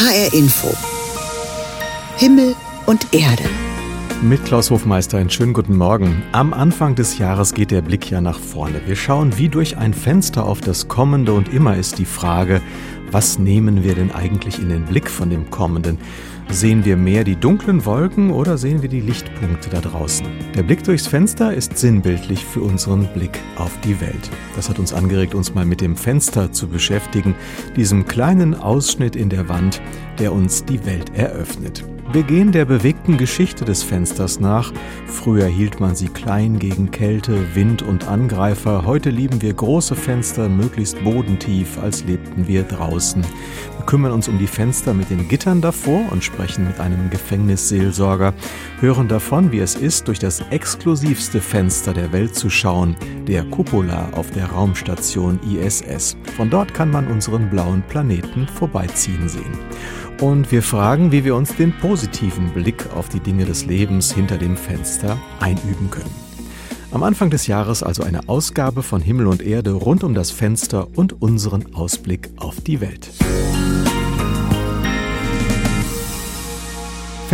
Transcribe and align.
HR 0.00 0.34
Info. 0.34 0.74
Himmel 2.16 2.56
und 2.84 3.14
Erde. 3.14 3.44
Mit 4.22 4.44
Klaus 4.44 4.70
Hofmeister 4.70 5.18
einen 5.18 5.28
schönen 5.28 5.52
guten 5.52 5.76
Morgen. 5.76 6.22
Am 6.32 6.54
Anfang 6.54 6.94
des 6.94 7.18
Jahres 7.18 7.52
geht 7.52 7.70
der 7.70 7.82
Blick 7.82 8.10
ja 8.10 8.20
nach 8.20 8.38
vorne. 8.38 8.80
Wir 8.86 8.96
schauen 8.96 9.36
wie 9.36 9.48
durch 9.48 9.76
ein 9.76 9.92
Fenster 9.92 10.46
auf 10.46 10.60
das 10.60 10.88
Kommende 10.88 11.34
und 11.34 11.52
immer 11.52 11.76
ist 11.76 11.98
die 11.98 12.06
Frage, 12.06 12.62
was 13.10 13.38
nehmen 13.38 13.84
wir 13.84 13.94
denn 13.94 14.12
eigentlich 14.12 14.58
in 14.58 14.70
den 14.70 14.84
Blick 14.84 15.10
von 15.10 15.30
dem 15.30 15.50
Kommenden? 15.50 15.98
Sehen 16.48 16.84
wir 16.84 16.96
mehr 16.96 17.24
die 17.24 17.36
dunklen 17.36 17.84
Wolken 17.84 18.30
oder 18.30 18.58
sehen 18.58 18.82
wir 18.82 18.88
die 18.88 19.00
Lichtpunkte 19.00 19.70
da 19.70 19.80
draußen? 19.80 20.26
Der 20.54 20.62
Blick 20.62 20.84
durchs 20.84 21.06
Fenster 21.06 21.54
ist 21.54 21.76
sinnbildlich 21.76 22.44
für 22.44 22.60
unseren 22.60 23.06
Blick 23.12 23.38
auf 23.56 23.78
die 23.80 24.00
Welt. 24.00 24.30
Das 24.56 24.68
hat 24.68 24.78
uns 24.78 24.92
angeregt, 24.92 25.34
uns 25.34 25.54
mal 25.54 25.64
mit 25.64 25.80
dem 25.80 25.96
Fenster 25.96 26.52
zu 26.52 26.68
beschäftigen, 26.68 27.34
diesem 27.76 28.06
kleinen 28.06 28.54
Ausschnitt 28.54 29.16
in 29.16 29.28
der 29.28 29.48
Wand, 29.48 29.80
der 30.18 30.32
uns 30.32 30.64
die 30.64 30.84
Welt 30.86 31.14
eröffnet. 31.14 31.84
Wir 32.14 32.22
gehen 32.22 32.52
der 32.52 32.64
bewegten 32.64 33.18
Geschichte 33.18 33.64
des 33.64 33.82
Fensters 33.82 34.38
nach. 34.38 34.72
Früher 35.08 35.46
hielt 35.46 35.80
man 35.80 35.96
sie 35.96 36.06
klein 36.06 36.60
gegen 36.60 36.92
Kälte, 36.92 37.56
Wind 37.56 37.82
und 37.82 38.06
Angreifer. 38.06 38.84
Heute 38.86 39.10
lieben 39.10 39.42
wir 39.42 39.52
große 39.52 39.96
Fenster, 39.96 40.48
möglichst 40.48 41.02
bodentief, 41.02 41.76
als 41.82 42.04
lebten 42.04 42.46
wir 42.46 42.62
draußen. 42.62 43.20
Wir 43.22 43.86
kümmern 43.86 44.12
uns 44.12 44.28
um 44.28 44.38
die 44.38 44.46
Fenster 44.46 44.94
mit 44.94 45.10
den 45.10 45.26
Gittern 45.26 45.60
davor 45.60 46.02
und 46.12 46.22
sprechen 46.22 46.68
mit 46.68 46.78
einem 46.78 47.10
Gefängnisseelsorger, 47.10 48.32
hören 48.78 49.08
davon, 49.08 49.50
wie 49.50 49.58
es 49.58 49.74
ist, 49.74 50.06
durch 50.06 50.20
das 50.20 50.40
exklusivste 50.50 51.40
Fenster 51.40 51.92
der 51.92 52.12
Welt 52.12 52.36
zu 52.36 52.48
schauen, 52.48 52.94
der 53.26 53.42
Cupola 53.42 54.10
auf 54.12 54.30
der 54.30 54.46
Raumstation 54.46 55.40
ISS. 55.42 56.16
Von 56.36 56.48
dort 56.48 56.74
kann 56.74 56.92
man 56.92 57.08
unseren 57.08 57.50
blauen 57.50 57.82
Planeten 57.88 58.46
vorbeiziehen 58.46 59.28
sehen. 59.28 59.58
Und 60.20 60.52
wir 60.52 60.62
fragen, 60.62 61.12
wie 61.12 61.24
wir 61.24 61.34
uns 61.34 61.54
den 61.56 61.72
positiven 61.72 62.52
Blick 62.52 62.86
auf 62.94 63.08
die 63.08 63.20
Dinge 63.20 63.44
des 63.44 63.66
Lebens 63.66 64.12
hinter 64.12 64.38
dem 64.38 64.56
Fenster 64.56 65.18
einüben 65.40 65.90
können. 65.90 66.14
Am 66.92 67.02
Anfang 67.02 67.30
des 67.30 67.48
Jahres 67.48 67.82
also 67.82 68.04
eine 68.04 68.28
Ausgabe 68.28 68.84
von 68.84 69.02
Himmel 69.02 69.26
und 69.26 69.42
Erde 69.42 69.72
rund 69.72 70.04
um 70.04 70.14
das 70.14 70.30
Fenster 70.30 70.86
und 70.94 71.20
unseren 71.20 71.74
Ausblick 71.74 72.30
auf 72.36 72.60
die 72.60 72.80
Welt. 72.80 73.10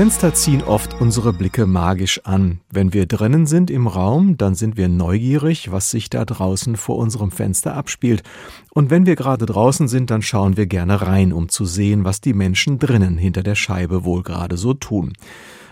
Fenster 0.01 0.33
ziehen 0.33 0.62
oft 0.62 0.98
unsere 0.98 1.34
Blicke 1.34 1.67
magisch 1.67 2.23
an. 2.25 2.61
Wenn 2.70 2.95
wir 2.95 3.05
drinnen 3.05 3.45
sind 3.45 3.70
im 3.70 3.87
Raum, 3.87 4.39
dann 4.39 4.55
sind 4.55 4.79
wir 4.79 4.89
neugierig, 4.89 5.73
was 5.73 5.91
sich 5.91 6.09
da 6.09 6.25
draußen 6.25 6.79
vor 6.79 6.97
unserem 6.97 7.31
Fenster 7.31 7.75
abspielt. 7.75 8.23
Und 8.71 8.89
wenn 8.89 9.05
wir 9.05 9.15
gerade 9.15 9.45
draußen 9.45 9.89
sind, 9.89 10.11
dann 10.11 10.23
schauen 10.23 10.56
wir 10.56 10.65
gerne 10.65 11.03
rein, 11.03 11.34
um 11.34 11.51
zu 11.51 11.67
sehen, 11.67 12.03
was 12.03 12.23
die 12.23 12.33
Menschen 12.33 12.78
drinnen 12.78 13.19
hinter 13.19 13.43
der 13.43 13.56
Scheibe 13.56 14.03
wohl 14.03 14.23
gerade 14.23 14.56
so 14.56 14.73
tun. 14.73 15.12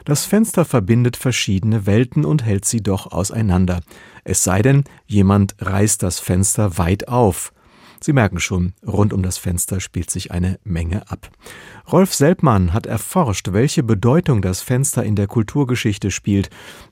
Das 0.05 0.27
Fenster 0.27 0.67
verbindet 0.67 1.17
verschiedene 1.17 1.87
Welten 1.87 2.27
und 2.27 2.45
hält 2.45 2.67
sie 2.67 2.83
doch 2.83 3.11
auseinander. 3.11 3.81
Es 4.25 4.45
sei 4.45 4.61
denn, 4.61 4.85
jemand 5.07 5.55
reißt 5.59 6.03
das 6.03 6.21
Fenster 6.21 6.77
weit 6.77 7.09
auf. 7.09 7.55
Sie 8.01 8.13
merken 8.13 8.39
schon, 8.39 8.75
rund 8.87 9.13
um 9.13 9.23
das 9.23 9.39
Fenster 9.39 9.81
spielt 9.81 10.11
sich 10.11 10.31
eine 10.31 10.59
Menge 10.65 11.11
ab. 11.11 11.31
Rolf 11.91 12.15
Selbmann 12.15 12.73
hat 12.73 12.87
erforscht, 12.87 13.53
welche 13.53 13.83
Bedeutung 13.83 14.43
das 14.43 14.61
Fenster 14.61 15.03
in 15.03 15.17
der 15.17 15.27
Kulturgeschichte 15.27 16.11
spielt, 16.11 16.51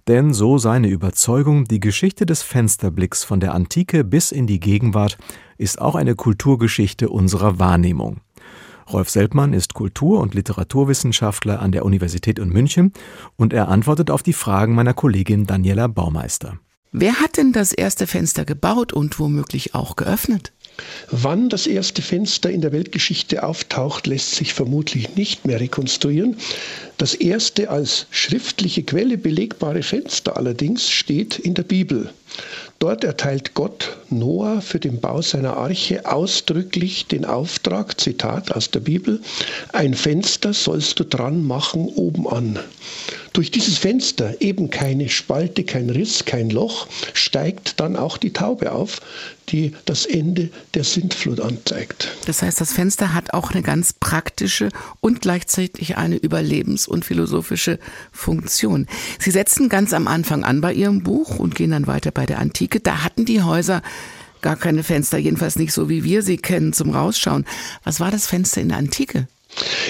denn 0.08 0.34
so 0.34 0.58
seine 0.58 0.88
Überzeugung, 0.88 1.64
die 1.64 1.80
Geschichte 1.80 2.26
des 2.26 2.42
Fensterblicks 2.42 3.24
von 3.24 3.40
der 3.40 3.54
Antike 3.54 4.04
bis 4.04 4.32
in 4.32 4.46
die 4.46 4.60
Gegenwart 4.60 5.18
ist 5.58 5.80
auch 5.80 5.94
eine 5.94 6.14
Kulturgeschichte 6.14 7.08
unserer 7.08 7.58
Wahrnehmung. 7.58 8.20
Rolf 8.92 9.10
Selbmann 9.10 9.52
ist 9.52 9.74
Kultur- 9.74 10.20
und 10.20 10.34
Literaturwissenschaftler 10.34 11.60
an 11.60 11.72
der 11.72 11.84
Universität 11.84 12.38
in 12.38 12.50
München 12.50 12.92
und 13.36 13.52
er 13.52 13.68
antwortet 13.68 14.10
auf 14.10 14.22
die 14.22 14.32
Fragen 14.32 14.74
meiner 14.74 14.94
Kollegin 14.94 15.46
Daniela 15.46 15.88
Baumeister. 15.88 16.58
Wer 16.92 17.20
hat 17.20 17.36
denn 17.36 17.52
das 17.52 17.72
erste 17.72 18.06
Fenster 18.06 18.44
gebaut 18.44 18.92
und 18.92 19.18
womöglich 19.18 19.74
auch 19.74 19.96
geöffnet? 19.96 20.52
Wann 21.10 21.48
das 21.48 21.66
erste 21.66 22.02
Fenster 22.02 22.50
in 22.50 22.60
der 22.60 22.72
Weltgeschichte 22.72 23.42
auftaucht, 23.42 24.06
lässt 24.06 24.34
sich 24.34 24.52
vermutlich 24.54 25.16
nicht 25.16 25.46
mehr 25.46 25.60
rekonstruieren. 25.60 26.36
Das 26.98 27.14
erste 27.14 27.70
als 27.70 28.06
schriftliche 28.10 28.82
Quelle 28.82 29.18
belegbare 29.18 29.82
Fenster 29.82 30.36
allerdings 30.36 30.90
steht 30.90 31.38
in 31.38 31.54
der 31.54 31.62
Bibel. 31.62 32.10
Dort 32.78 33.04
erteilt 33.04 33.54
Gott 33.54 33.96
Noah 34.10 34.60
für 34.60 34.78
den 34.78 35.00
Bau 35.00 35.22
seiner 35.22 35.56
Arche 35.56 36.04
ausdrücklich 36.04 37.06
den 37.06 37.24
Auftrag, 37.24 37.98
Zitat 37.98 38.52
aus 38.52 38.70
der 38.70 38.80
Bibel, 38.80 39.20
ein 39.72 39.94
Fenster 39.94 40.52
sollst 40.52 41.00
du 41.00 41.04
dran 41.04 41.42
machen 41.42 41.86
oben 41.86 42.28
an. 42.28 42.58
Durch 43.36 43.50
dieses 43.50 43.76
Fenster, 43.76 44.40
eben 44.40 44.70
keine 44.70 45.10
Spalte, 45.10 45.62
kein 45.62 45.90
Riss, 45.90 46.24
kein 46.24 46.48
Loch, 46.48 46.88
steigt 47.12 47.78
dann 47.80 47.94
auch 47.94 48.16
die 48.16 48.32
Taube 48.32 48.72
auf, 48.72 49.02
die 49.50 49.74
das 49.84 50.06
Ende 50.06 50.48
der 50.72 50.84
Sintflut 50.84 51.40
anzeigt. 51.40 52.08
Das 52.24 52.40
heißt, 52.40 52.58
das 52.62 52.72
Fenster 52.72 53.12
hat 53.12 53.34
auch 53.34 53.50
eine 53.50 53.60
ganz 53.60 53.92
praktische 53.92 54.70
und 55.00 55.20
gleichzeitig 55.20 55.98
eine 55.98 56.16
überlebens- 56.16 56.88
und 56.88 57.04
philosophische 57.04 57.78
Funktion. 58.10 58.86
Sie 59.18 59.32
setzen 59.32 59.68
ganz 59.68 59.92
am 59.92 60.08
Anfang 60.08 60.42
an 60.42 60.62
bei 60.62 60.72
Ihrem 60.72 61.02
Buch 61.02 61.38
und 61.38 61.54
gehen 61.54 61.72
dann 61.72 61.86
weiter 61.86 62.12
bei 62.12 62.24
der 62.24 62.38
Antike. 62.38 62.80
Da 62.80 63.04
hatten 63.04 63.26
die 63.26 63.42
Häuser 63.42 63.82
gar 64.40 64.56
keine 64.56 64.82
Fenster, 64.82 65.18
jedenfalls 65.18 65.56
nicht 65.56 65.74
so, 65.74 65.90
wie 65.90 66.04
wir 66.04 66.22
sie 66.22 66.38
kennen 66.38 66.72
zum 66.72 66.88
Rausschauen. 66.88 67.44
Was 67.84 68.00
war 68.00 68.10
das 68.10 68.26
Fenster 68.26 68.62
in 68.62 68.70
der 68.70 68.78
Antike? 68.78 69.28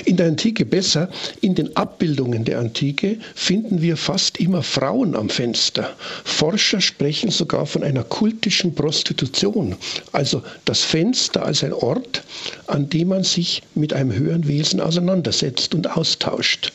In 0.05 0.17
der 0.17 0.27
Antike 0.29 0.65
besser, 0.65 1.09
in 1.41 1.57
den 1.57 1.77
Abbildungen 1.77 2.45
der 2.45 2.61
Antike 2.61 3.19
finden 3.35 3.83
wir 3.83 3.97
fast 3.97 4.39
immer 4.39 4.63
Frauen 4.63 5.17
am 5.17 5.29
Fenster. 5.29 5.97
Forscher 6.25 6.81
sprechen 6.81 7.31
sogar 7.33 7.67
von 7.67 7.83
einer 7.83 8.05
kultischen 8.05 8.75
Prostitution, 8.77 9.75
also 10.13 10.43
das 10.67 10.83
Fenster 10.83 11.45
als 11.45 11.65
ein 11.65 11.73
Ort, 11.73 12.23
an 12.69 12.89
dem 12.89 13.09
man 13.09 13.25
sich 13.25 13.63
mit 13.75 13.93
einem 13.93 14.13
höheren 14.13 14.47
Wesen 14.47 14.81
auseinandersetzt 14.81 15.75
und 15.75 15.97
austauscht. 15.97 16.73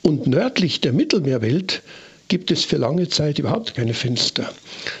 Und 0.00 0.26
nördlich 0.26 0.80
der 0.80 0.94
Mittelmeerwelt 0.94 1.82
gibt 2.32 2.50
es 2.50 2.64
für 2.64 2.78
lange 2.78 3.10
Zeit 3.10 3.38
überhaupt 3.38 3.74
keine 3.74 3.92
Fenster. 3.92 4.50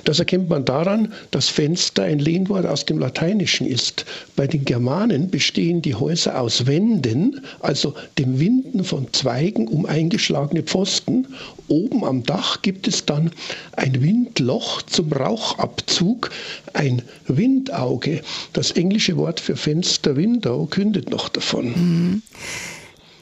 Das 0.04 0.18
erkennt 0.18 0.50
man 0.50 0.66
daran, 0.66 1.14
dass 1.30 1.48
Fenster 1.48 2.02
ein 2.02 2.18
Lehnwort 2.18 2.66
aus 2.66 2.84
dem 2.84 2.98
Lateinischen 2.98 3.66
ist. 3.66 4.04
Bei 4.36 4.46
den 4.46 4.66
Germanen 4.66 5.30
bestehen 5.30 5.80
die 5.80 5.94
Häuser 5.94 6.38
aus 6.38 6.66
Wänden, 6.66 7.40
also 7.60 7.94
dem 8.18 8.38
Winden 8.38 8.84
von 8.84 9.10
Zweigen 9.14 9.66
um 9.66 9.86
eingeschlagene 9.86 10.62
Pfosten. 10.62 11.26
Oben 11.68 12.04
am 12.04 12.22
Dach 12.22 12.60
gibt 12.60 12.86
es 12.86 13.06
dann 13.06 13.30
ein 13.76 14.02
Windloch 14.02 14.82
zum 14.82 15.10
Rauchabzug, 15.10 16.28
ein 16.74 17.00
Windauge. 17.28 18.20
Das 18.52 18.72
englische 18.72 19.16
Wort 19.16 19.40
für 19.40 19.56
Fenster, 19.56 20.16
Window, 20.16 20.66
kündet 20.66 21.08
noch 21.08 21.30
davon. 21.30 21.64
Mhm. 21.68 22.22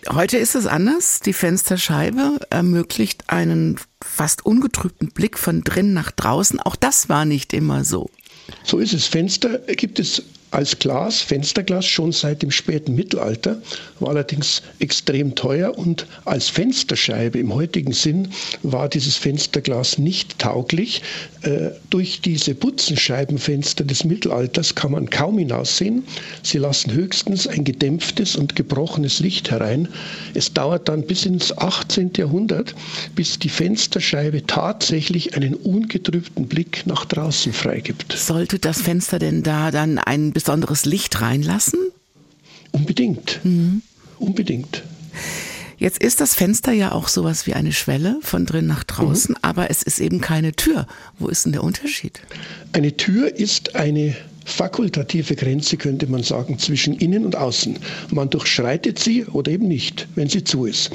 Heute 0.09 0.39
ist 0.39 0.55
es 0.55 0.67
anders. 0.67 1.21
Die 1.21 1.33
Fensterscheibe 1.33 2.39
ermöglicht 2.49 3.25
einen 3.29 3.79
fast 4.03 4.45
ungetrübten 4.47 5.11
Blick 5.11 5.39
von 5.39 5.63
drin 5.63 5.93
nach 5.93 6.11
draußen. 6.11 6.59
Auch 6.61 6.77
das 6.77 7.09
war 7.09 7.25
nicht 7.25 7.53
immer 7.53 7.85
so. 7.85 8.11
So 8.65 8.79
ist 8.79 8.95
es. 8.95 9.07
Fenster 9.07 9.59
gibt 9.59 9.99
es 9.99 10.23
als 10.51 10.79
Glas, 10.79 11.21
Fensterglas 11.21 11.87
schon 11.87 12.13
seit 12.13 12.43
dem 12.43 12.51
späten 12.51 12.95
Mittelalter, 12.95 13.61
war 14.01 14.11
allerdings 14.11 14.63
extrem 14.81 15.35
teuer 15.35 15.77
und 15.77 16.07
als 16.25 16.49
Fensterscheibe 16.49 17.39
im 17.39 17.55
heutigen 17.55 17.93
Sinn 17.93 18.29
war 18.63 18.89
dieses 18.89 19.17
Fensterglas 19.17 19.99
nicht 19.99 20.39
tauglich. 20.39 21.03
Äh, 21.43 21.71
durch 21.91 22.21
diese 22.21 22.55
Butzenscheibenfenster 22.55 23.85
des 23.85 24.05
Mittelalters 24.05 24.75
kann 24.75 24.93
man 24.93 25.09
kaum 25.09 25.39
hinaussehen. 25.39 26.05
Sie 26.43 26.59
lassen 26.59 26.93
höchstens 26.93 27.47
ein 27.47 27.65
gedämpftes 27.65 28.37
und 28.37 28.57
gebrochenes 28.57 29.21
Licht 29.21 29.51
herein. 29.51 29.89
Es 30.35 30.53
dauert 30.53 30.89
dann 30.89 31.03
bis 31.03 31.25
ins 31.27 31.57
18. 31.57 32.13
Jahrhundert, 32.17 32.75
bis 33.15 33.39
die 33.39 33.49
Fensterscheibe 33.49 34.47
tatsächlich 34.47 35.37
einen 35.37 35.55
ungetrübten 35.55 36.47
Blick 36.47 36.87
nach 36.87 37.05
draußen 37.05 37.53
freigibt. 37.53 38.13
Sollte 38.13 38.59
das 38.59 38.83
Fenster 38.83 39.19
denn 39.19 39.43
da 39.43 39.71
dann 39.71 39.99
ein 39.99 40.33
besonderes 40.41 40.87
Licht 40.87 41.21
reinlassen? 41.21 41.79
Unbedingt. 42.73 43.41
Mhm. 43.45 43.83
Unbedingt. 44.19 44.83
Jetzt 45.77 46.03
ist 46.03 46.21
das 46.21 46.35
Fenster 46.35 46.73
ja 46.73 46.93
auch 46.93 47.09
sowas 47.09 47.47
wie 47.47 47.53
eine 47.53 47.73
Schwelle 47.73 48.19
von 48.23 48.47
drin 48.47 48.67
nach 48.67 48.85
draußen, 48.85 49.35
mhm. 49.35 49.39
aber 49.43 49.71
es 49.71 49.83
ist 49.83 50.01
eben 50.01 50.23
keine 50.23 50.53
Tür. 50.53 50.87
Wo 51.19 51.29
ist 51.29 51.45
denn 51.45 51.53
der 51.53 51.63
Unterschied? 51.63 52.21
Eine 52.73 52.97
Tür 52.97 53.35
ist 53.37 53.77
eine 53.77 54.17
fakultative 54.45 55.37
Grenze, 55.37 55.77
könnte 55.77 56.07
man 56.07 56.23
sagen, 56.23 56.59
zwischen 56.59 56.95
innen 56.95 57.25
und 57.25 57.37
außen. 57.37 57.77
Man 58.11 58.31
durchschreitet 58.31 58.99
sie 58.99 59.25
oder 59.27 59.53
eben 59.53 59.69
nicht, 59.69 60.09
wenn 60.15 60.29
sie 60.29 60.45
zu 60.45 60.67
ist. 60.67 60.91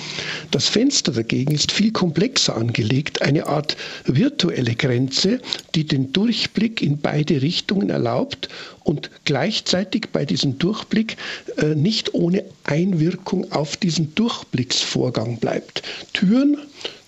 Das 0.52 0.68
Fenster 0.68 1.12
dagegen 1.12 1.54
ist 1.54 1.72
viel 1.72 1.92
komplexer 1.92 2.56
angelegt, 2.56 3.22
eine 3.22 3.48
Art 3.48 3.78
virtuelle 4.06 4.76
Grenze, 4.76 5.40
die 5.74 5.86
den 5.86 6.12
Durchblick 6.14 6.82
in 6.82 6.98
beide 6.98 7.42
Richtungen 7.42 7.90
erlaubt 7.90 8.50
und 8.84 9.10
gleichzeitig 9.26 10.10
bei 10.12 10.26
diesem 10.26 10.58
Durchblick 10.60 11.18
äh, 11.58 11.76
nicht 11.76 12.14
ohne 12.14 12.44
Einwirkung 12.64 13.52
auf 13.52 13.78
diesen 13.78 14.14
Durchblicksvorgang 14.16 15.38
bleibt. 15.38 15.82
Türen 16.14 16.58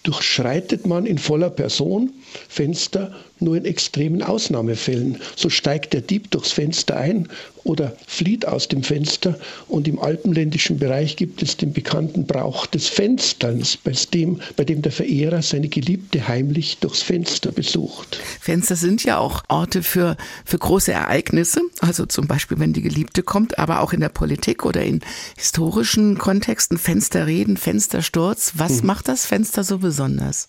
durchschreitet 0.07 0.87
man 0.87 1.05
in 1.05 1.17
voller 1.17 1.49
Person, 1.49 2.11
Fenster 2.47 3.13
nur 3.41 3.57
in 3.57 3.65
extremen 3.65 4.21
Ausnahmefällen. 4.21 5.17
So 5.35 5.49
steigt 5.49 5.93
der 5.93 6.01
Dieb 6.01 6.31
durchs 6.31 6.51
Fenster 6.51 6.97
ein 6.97 7.27
oder 7.67 7.95
flieht 8.07 8.47
aus 8.47 8.67
dem 8.67 8.81
Fenster. 8.81 9.37
Und 9.67 9.87
im 9.87 9.99
alpenländischen 9.99 10.79
Bereich 10.79 11.17
gibt 11.17 11.43
es 11.43 11.57
den 11.57 11.73
bekannten 11.73 12.25
Brauch 12.25 12.65
des 12.65 12.87
Fensterns, 12.87 13.77
bei 13.77 13.91
dem, 14.13 14.39
bei 14.55 14.63
dem 14.63 14.81
der 14.81 14.91
Verehrer 14.91 15.41
seine 15.41 15.67
Geliebte 15.67 16.27
heimlich 16.27 16.77
durchs 16.79 17.01
Fenster 17.01 17.51
besucht. 17.51 18.19
Fenster 18.39 18.75
sind 18.75 19.03
ja 19.03 19.17
auch 19.17 19.43
Orte 19.49 19.83
für, 19.83 20.15
für 20.45 20.57
große 20.57 20.91
Ereignisse, 20.91 21.61
also 21.79 22.05
zum 22.05 22.27
Beispiel, 22.27 22.59
wenn 22.59 22.73
die 22.73 22.81
Geliebte 22.81 23.21
kommt, 23.21 23.59
aber 23.59 23.81
auch 23.81 23.91
in 23.91 23.99
der 23.99 24.09
Politik 24.09 24.65
oder 24.65 24.83
in 24.83 25.01
historischen 25.35 26.17
Kontexten, 26.17 26.77
Fensterreden, 26.77 27.57
Fenstersturz. 27.57 28.53
Was 28.55 28.81
mhm. 28.81 28.87
macht 28.87 29.07
das 29.09 29.25
Fenster 29.25 29.63
so 29.63 29.79
besonders? 29.79 30.47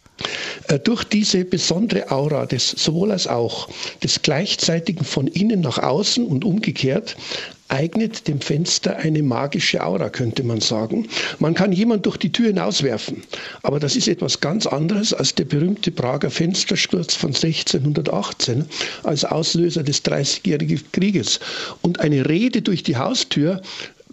Äh, 0.68 0.78
durch 0.78 1.04
diese 1.04 1.44
besondere 1.44 2.10
Aura 2.10 2.46
des 2.46 2.74
sowohl 2.84 3.12
als 3.12 3.26
auch 3.26 3.68
des 4.02 4.22
gleichzeitigen 4.22 5.04
von 5.04 5.26
innen 5.26 5.60
nach 5.60 5.78
außen 5.78 6.26
und 6.26 6.44
umgekehrt 6.44 7.16
eignet 7.68 8.26
dem 8.28 8.40
Fenster 8.40 8.96
eine 8.96 9.22
magische 9.22 9.84
Aura, 9.84 10.08
könnte 10.08 10.42
man 10.42 10.60
sagen. 10.60 11.06
Man 11.38 11.54
kann 11.54 11.72
jemand 11.72 12.06
durch 12.06 12.16
die 12.16 12.32
Tür 12.32 12.48
hinauswerfen, 12.48 13.22
aber 13.62 13.78
das 13.78 13.94
ist 13.94 14.08
etwas 14.08 14.40
ganz 14.40 14.66
anderes 14.66 15.12
als 15.12 15.34
der 15.34 15.44
berühmte 15.44 15.90
Prager 15.90 16.30
Fenstersturz 16.30 17.14
von 17.14 17.34
1618 17.34 18.64
als 19.04 19.24
Auslöser 19.24 19.82
des 19.82 20.02
Dreißigjährigen 20.02 20.80
Krieges. 20.92 21.40
Und 21.82 22.00
eine 22.00 22.28
Rede 22.28 22.62
durch 22.62 22.82
die 22.82 22.96
Haustür 22.96 23.60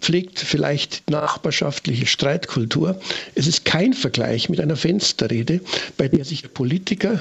pflegt 0.00 0.38
vielleicht 0.38 1.08
nachbarschaftliche 1.10 2.06
Streitkultur. 2.06 3.00
Es 3.34 3.46
ist 3.46 3.64
kein 3.64 3.94
Vergleich 3.94 4.50
mit 4.50 4.60
einer 4.60 4.76
Fensterrede, 4.76 5.60
bei 5.96 6.08
der 6.08 6.24
sich 6.26 6.52
Politiker, 6.52 7.20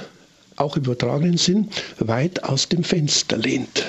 auch 0.55 0.77
übertragenen 0.77 1.37
Sinn, 1.37 1.69
weit 1.99 2.43
aus 2.43 2.69
dem 2.69 2.83
Fenster 2.83 3.37
lehnt. 3.37 3.85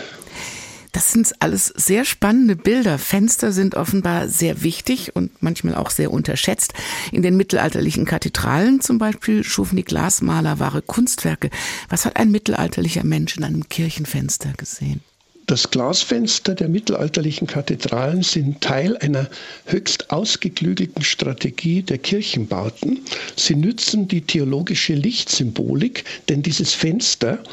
Das 0.96 1.12
sind 1.12 1.30
alles 1.40 1.66
sehr 1.66 2.06
spannende 2.06 2.56
Bilder. 2.56 2.98
Fenster 2.98 3.52
sind 3.52 3.74
offenbar 3.74 4.28
sehr 4.28 4.62
wichtig 4.62 5.14
und 5.14 5.30
manchmal 5.42 5.74
auch 5.74 5.90
sehr 5.90 6.10
unterschätzt. 6.10 6.72
In 7.12 7.20
den 7.20 7.36
mittelalterlichen 7.36 8.06
Kathedralen 8.06 8.80
zum 8.80 8.96
Beispiel 8.96 9.44
schufen 9.44 9.76
die 9.76 9.84
Glasmaler 9.84 10.58
wahre 10.58 10.80
Kunstwerke. 10.80 11.50
Was 11.90 12.06
hat 12.06 12.16
ein 12.16 12.30
mittelalterlicher 12.30 13.04
Mensch 13.04 13.36
in 13.36 13.44
einem 13.44 13.68
Kirchenfenster 13.68 14.54
gesehen? 14.56 15.02
Das 15.46 15.70
Glasfenster 15.70 16.56
der 16.56 16.68
mittelalterlichen 16.68 17.46
Kathedralen 17.46 18.22
sind 18.22 18.60
Teil 18.60 18.96
einer 18.96 19.28
höchst 19.66 20.10
ausgeklügelten 20.10 21.04
Strategie 21.04 21.82
der 21.82 21.98
Kirchenbauten. 21.98 23.00
Sie 23.36 23.54
nützen 23.54 24.08
die 24.08 24.22
theologische 24.22 24.94
Lichtsymbolik, 24.94 26.04
denn 26.28 26.42
dieses 26.42 26.72
Fenster 26.72 27.44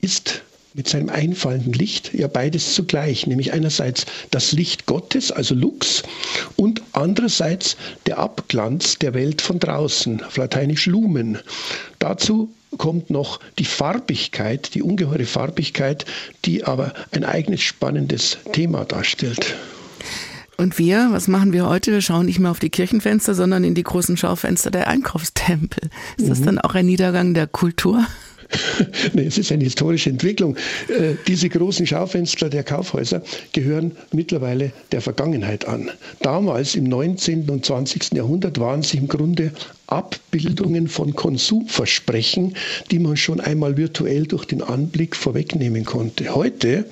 ist 0.00 0.42
mit 0.74 0.88
seinem 0.88 1.08
einfallenden 1.08 1.72
Licht 1.72 2.12
ja 2.14 2.28
beides 2.28 2.74
zugleich, 2.74 3.26
nämlich 3.26 3.52
einerseits 3.52 4.06
das 4.30 4.52
Licht 4.52 4.86
Gottes, 4.86 5.30
also 5.30 5.54
Lux, 5.54 6.02
und 6.56 6.82
andererseits 6.92 7.76
der 8.06 8.18
Abglanz 8.18 8.98
der 8.98 9.14
Welt 9.14 9.42
von 9.42 9.58
draußen, 9.58 10.22
auf 10.22 10.36
Lateinisch 10.36 10.86
Lumen. 10.86 11.38
Dazu 11.98 12.50
kommt 12.78 13.10
noch 13.10 13.40
die 13.58 13.64
Farbigkeit, 13.64 14.74
die 14.74 14.82
ungeheure 14.82 15.26
Farbigkeit, 15.26 16.06
die 16.44 16.64
aber 16.64 16.94
ein 17.10 17.24
eigenes 17.24 17.60
spannendes 17.60 18.38
Thema 18.52 18.84
darstellt. 18.84 19.54
Und 20.56 20.78
wir, 20.78 21.08
was 21.10 21.28
machen 21.28 21.52
wir 21.52 21.68
heute? 21.68 21.92
Wir 21.92 22.02
schauen 22.02 22.26
nicht 22.26 22.38
mehr 22.38 22.50
auf 22.50 22.60
die 22.60 22.70
Kirchenfenster, 22.70 23.34
sondern 23.34 23.64
in 23.64 23.74
die 23.74 23.82
großen 23.82 24.16
Schaufenster 24.16 24.70
der 24.70 24.86
Einkaufstempel. 24.86 25.90
Ist 26.18 26.28
das 26.28 26.40
mhm. 26.40 26.44
dann 26.44 26.58
auch 26.58 26.74
ein 26.74 26.86
Niedergang 26.86 27.34
der 27.34 27.46
Kultur? 27.46 28.06
es 29.16 29.38
ist 29.38 29.52
eine 29.52 29.64
historische 29.64 30.10
Entwicklung. 30.10 30.56
Äh, 30.88 31.14
diese 31.26 31.48
großen 31.48 31.86
Schaufenster 31.86 32.48
der 32.48 32.64
Kaufhäuser 32.64 33.22
gehören 33.52 33.92
mittlerweile 34.12 34.72
der 34.92 35.00
Vergangenheit 35.00 35.66
an. 35.66 35.90
Damals 36.20 36.74
im 36.74 36.84
19. 36.84 37.48
und 37.50 37.64
20. 37.64 38.12
Jahrhundert 38.14 38.58
waren 38.58 38.82
sie 38.82 38.98
im 38.98 39.08
Grunde 39.08 39.52
Abbildungen 39.86 40.88
von 40.88 41.14
Konsumversprechen, 41.14 42.54
die 42.90 42.98
man 42.98 43.16
schon 43.16 43.40
einmal 43.40 43.76
virtuell 43.76 44.26
durch 44.26 44.46
den 44.46 44.62
Anblick 44.62 45.14
vorwegnehmen 45.14 45.84
konnte. 45.84 46.34
Heute 46.34 46.86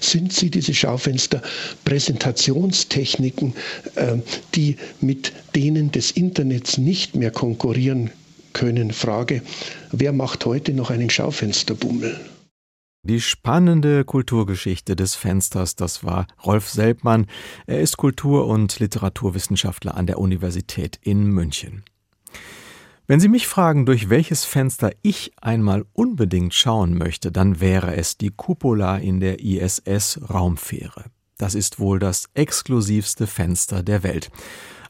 sind 0.00 0.32
sie 0.32 0.50
diese 0.50 0.72
Schaufenster 0.72 1.42
Präsentationstechniken, 1.84 3.54
äh, 3.96 4.18
die 4.54 4.76
mit 5.00 5.32
denen 5.56 5.90
des 5.90 6.12
Internets 6.12 6.78
nicht 6.78 7.16
mehr 7.16 7.32
konkurrieren 7.32 8.10
können. 8.52 8.92
Frage, 8.92 9.42
wer 10.00 10.12
macht 10.12 10.44
heute 10.46 10.72
noch 10.72 10.90
einen 10.90 11.10
Schaufensterbummel? 11.10 12.18
Die 13.06 13.20
spannende 13.20 14.04
Kulturgeschichte 14.04 14.96
des 14.96 15.14
Fensters, 15.14 15.76
das 15.76 16.04
war 16.04 16.26
Rolf 16.44 16.70
Selbmann. 16.70 17.26
Er 17.66 17.80
ist 17.80 17.98
Kultur- 17.98 18.46
und 18.46 18.78
Literaturwissenschaftler 18.80 19.94
an 19.94 20.06
der 20.06 20.18
Universität 20.18 20.98
in 21.02 21.26
München. 21.26 21.84
Wenn 23.06 23.20
Sie 23.20 23.28
mich 23.28 23.46
fragen, 23.46 23.84
durch 23.84 24.08
welches 24.08 24.46
Fenster 24.46 24.92
ich 25.02 25.32
einmal 25.42 25.84
unbedingt 25.92 26.54
schauen 26.54 26.96
möchte, 26.96 27.30
dann 27.30 27.60
wäre 27.60 27.94
es 27.94 28.16
die 28.16 28.30
Cupola 28.30 28.96
in 28.96 29.20
der 29.20 29.40
ISS 29.40 30.20
Raumfähre. 30.30 31.04
Das 31.36 31.54
ist 31.54 31.78
wohl 31.78 31.98
das 31.98 32.30
exklusivste 32.32 33.26
Fenster 33.26 33.82
der 33.82 34.02
Welt. 34.02 34.30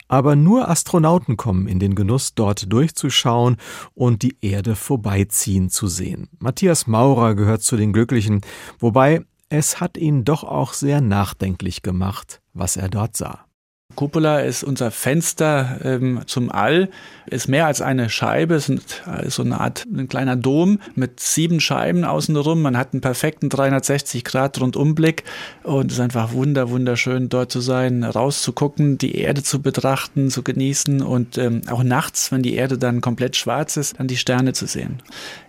Aber 0.09 0.37
nur 0.37 0.69
Astronauten 0.69 1.37
kommen 1.37 1.67
in 1.67 1.79
den 1.79 1.95
Genuss, 1.95 2.35
dort 2.35 2.73
durchzuschauen 2.73 3.57
und 3.95 4.23
die 4.23 4.37
Erde 4.41 4.77
vorbeiziehen 4.77 5.71
zu 5.71 5.87
sehen. 5.87 6.29
Matthias 6.39 6.87
Maurer 6.87 7.35
gehört 7.35 7.63
zu 7.63 7.77
den 7.77 7.93
Glücklichen, 7.93 8.43
wobei 8.79 9.25
es 9.49 9.81
hat 9.81 9.97
ihn 9.97 10.25
doch 10.25 10.45
auch 10.45 10.73
sehr 10.73 11.01
nachdenklich 11.01 11.83
gemacht, 11.83 12.41
was 12.53 12.77
er 12.77 12.89
dort 12.89 13.17
sah. 13.17 13.47
Cupola 13.95 14.41
ist 14.41 14.65
unser 14.65 14.91
Fenster 14.91 15.81
ähm, 15.83 16.21
zum 16.27 16.51
All, 16.51 16.89
ist 17.27 17.49
mehr 17.49 17.67
als 17.67 17.81
eine 17.81 18.11
Scheibe, 18.11 18.55
es 18.55 18.69
ist 18.69 19.03
so 19.29 19.43
eine 19.43 19.61
Art 19.61 19.87
ein 19.87 20.09
kleiner 20.09 20.37
Dom 20.37 20.79
mit 20.95 21.21
sieben 21.21 21.61
Scheiben 21.61 22.05
außenrum. 22.05 22.61
Man 22.63 22.77
hat 22.77 22.93
einen 22.93 23.01
perfekten 23.01 23.49
360 23.49 24.25
Grad 24.25 24.61
Rundumblick 24.61 25.25
und 25.63 25.91
es 25.91 25.99
ist 25.99 26.01
einfach 26.03 26.33
wunder 26.33 26.71
wunderschön 26.71 27.29
dort 27.29 27.51
zu 27.51 27.61
sein, 27.61 28.05
rauszugucken, 28.05 28.99
die 28.99 29.17
Erde 29.17 29.43
zu 29.43 29.63
betrachten, 29.63 30.31
zu 30.31 30.43
genießen 30.43 31.03
und 31.03 31.39
ähm, 31.39 31.63
auch 31.71 31.83
nachts, 31.83 32.31
wenn 32.33 32.43
die 32.43 32.55
Erde 32.55 32.79
dann 32.79 33.01
komplett 33.01 33.37
schwarz 33.37 33.77
ist, 33.77 33.99
dann 33.99 34.09
die 34.09 34.17
Sterne 34.17 34.53
zu 34.53 34.67
sehen. 34.67 35.03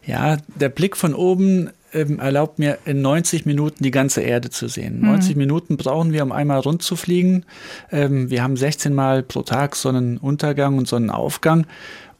Ja, 0.06 0.38
der 0.56 0.70
Blick 0.70 0.96
von 0.96 1.14
oben 1.14 1.72
ähm, 1.96 2.20
erlaubt 2.20 2.60
mir 2.60 2.78
in 2.86 3.02
90 3.02 3.46
Minuten 3.46 3.84
die 3.84 3.92
ganze 3.92 4.22
Erde 4.22 4.50
zu 4.50 4.68
sehen. 4.68 5.00
Mhm. 5.00 5.08
90 5.08 5.36
Minuten 5.36 5.78
brauchen 5.78 6.12
wir, 6.14 6.24
um 6.24 6.32
einmal 6.32 6.60
rund 6.60 6.84
zu 6.84 6.96
fliegen. 6.96 7.46
Ähm, 7.92 8.30
wir 8.30 8.44
haben 8.44 8.58
16 8.58 8.94
Mal 8.94 9.24
pro 9.24 9.42
Tag 9.42 9.76
Sonnenuntergang 9.76 10.78
und 10.78 10.88
Sonnenaufgang. 10.88 11.66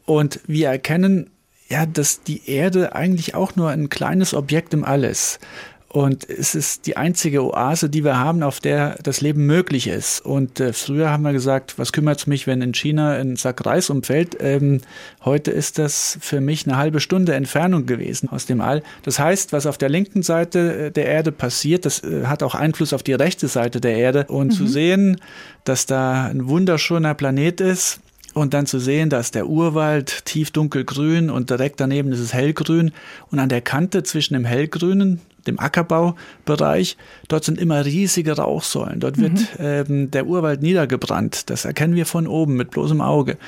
Und 0.04 0.40
wir 0.46 0.68
erkennen 0.68 1.30
ja, 1.68 1.84
dass 1.84 2.22
die 2.22 2.48
Erde 2.48 2.94
eigentlich 2.94 3.34
auch 3.34 3.56
nur 3.56 3.70
ein 3.70 3.88
kleines 3.88 4.34
Objekt 4.34 4.72
im 4.72 4.84
All 4.84 5.04
ist. 5.04 5.40
Und 5.88 6.28
es 6.28 6.54
ist 6.54 6.86
die 6.86 6.96
einzige 6.96 7.44
Oase, 7.44 7.88
die 7.88 8.04
wir 8.04 8.18
haben, 8.18 8.42
auf 8.42 8.60
der 8.60 8.98
das 9.02 9.20
Leben 9.20 9.46
möglich 9.46 9.86
ist. 9.86 10.20
Und 10.20 10.58
äh, 10.60 10.72
früher 10.72 11.10
haben 11.10 11.22
wir 11.22 11.32
gesagt, 11.32 11.78
was 11.78 11.92
kümmert 11.92 12.18
es 12.18 12.26
mich, 12.26 12.46
wenn 12.46 12.60
in 12.60 12.74
China 12.74 13.12
ein 13.12 13.36
Sack 13.36 13.64
Reis 13.64 13.88
umfällt? 13.88 14.36
Ähm, 14.40 14.80
heute 15.24 15.52
ist 15.52 15.78
das 15.78 16.18
für 16.20 16.40
mich 16.40 16.66
eine 16.66 16.76
halbe 16.76 17.00
Stunde 17.00 17.34
Entfernung 17.34 17.86
gewesen 17.86 18.28
aus 18.28 18.46
dem 18.46 18.60
All. 18.60 18.82
Das 19.04 19.18
heißt, 19.18 19.52
was 19.52 19.64
auf 19.64 19.78
der 19.78 19.88
linken 19.88 20.22
Seite 20.22 20.86
äh, 20.86 20.90
der 20.90 21.06
Erde 21.06 21.32
passiert, 21.32 21.86
das 21.86 22.02
äh, 22.02 22.26
hat 22.26 22.42
auch 22.42 22.54
Einfluss 22.54 22.92
auf 22.92 23.04
die 23.04 23.14
rechte 23.14 23.46
Seite 23.46 23.80
der 23.80 23.96
Erde. 23.96 24.26
Und 24.28 24.48
mhm. 24.48 24.52
zu 24.52 24.66
sehen, 24.66 25.20
dass 25.64 25.86
da 25.86 26.26
ein 26.26 26.48
wunderschöner 26.48 27.14
Planet 27.14 27.60
ist, 27.60 28.00
und 28.34 28.52
dann 28.52 28.66
zu 28.66 28.78
sehen, 28.78 29.08
dass 29.08 29.30
der 29.30 29.46
Urwald 29.46 30.26
tief 30.26 30.50
dunkelgrün 30.50 31.30
und 31.30 31.48
direkt 31.48 31.80
daneben 31.80 32.12
ist 32.12 32.20
es 32.20 32.34
hellgrün 32.34 32.92
und 33.30 33.38
an 33.38 33.48
der 33.48 33.62
Kante 33.62 34.02
zwischen 34.02 34.34
dem 34.34 34.44
hellgrünen 34.44 35.22
dem 35.46 35.58
Ackerbaubereich. 35.58 36.96
Dort 37.28 37.44
sind 37.44 37.60
immer 37.60 37.84
riesige 37.84 38.36
Rauchsäulen. 38.36 39.00
Dort 39.00 39.18
wird 39.18 39.32
mhm. 39.32 39.46
ähm, 39.58 40.10
der 40.10 40.26
Urwald 40.26 40.62
niedergebrannt. 40.62 41.50
Das 41.50 41.64
erkennen 41.64 41.94
wir 41.94 42.06
von 42.06 42.26
oben 42.26 42.56
mit 42.56 42.70
bloßem 42.70 43.00
Auge. 43.00 43.38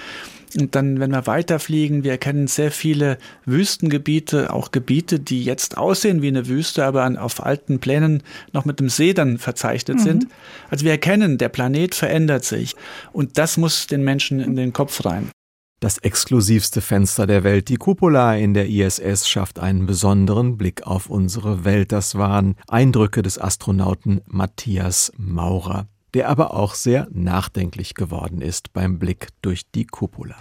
Und 0.56 0.74
dann, 0.74 0.98
wenn 1.00 1.10
wir 1.10 1.26
weiterfliegen, 1.26 2.04
wir 2.04 2.12
erkennen 2.12 2.46
sehr 2.46 2.70
viele 2.70 3.18
Wüstengebiete, 3.44 4.52
auch 4.52 4.72
Gebiete, 4.72 5.20
die 5.20 5.44
jetzt 5.44 5.76
aussehen 5.76 6.22
wie 6.22 6.28
eine 6.28 6.48
Wüste, 6.48 6.84
aber 6.84 7.10
auf 7.22 7.44
alten 7.44 7.80
Plänen 7.80 8.22
noch 8.52 8.64
mit 8.64 8.80
dem 8.80 8.88
See 8.88 9.12
dann 9.12 9.38
verzeichnet 9.38 9.98
mhm. 9.98 10.02
sind. 10.02 10.26
Also 10.70 10.84
wir 10.84 10.92
erkennen, 10.92 11.38
der 11.38 11.50
Planet 11.50 11.94
verändert 11.94 12.44
sich. 12.44 12.76
Und 13.12 13.36
das 13.38 13.56
muss 13.56 13.86
den 13.86 14.02
Menschen 14.02 14.40
in 14.40 14.56
den 14.56 14.72
Kopf 14.72 15.04
rein. 15.04 15.30
Das 15.80 15.98
exklusivste 15.98 16.80
Fenster 16.80 17.28
der 17.28 17.44
Welt, 17.44 17.68
die 17.68 17.76
Cupola 17.76 18.34
in 18.34 18.52
der 18.52 18.68
ISS, 18.68 19.28
schafft 19.28 19.60
einen 19.60 19.86
besonderen 19.86 20.56
Blick 20.56 20.84
auf 20.84 21.08
unsere 21.08 21.64
Welt. 21.64 21.92
Das 21.92 22.16
waren 22.16 22.56
Eindrücke 22.66 23.22
des 23.22 23.40
Astronauten 23.40 24.20
Matthias 24.26 25.12
Maurer, 25.16 25.86
der 26.14 26.30
aber 26.30 26.54
auch 26.54 26.74
sehr 26.74 27.06
nachdenklich 27.12 27.94
geworden 27.94 28.40
ist 28.40 28.72
beim 28.72 28.98
Blick 28.98 29.28
durch 29.40 29.70
die 29.70 29.86
Cupola. 29.86 30.36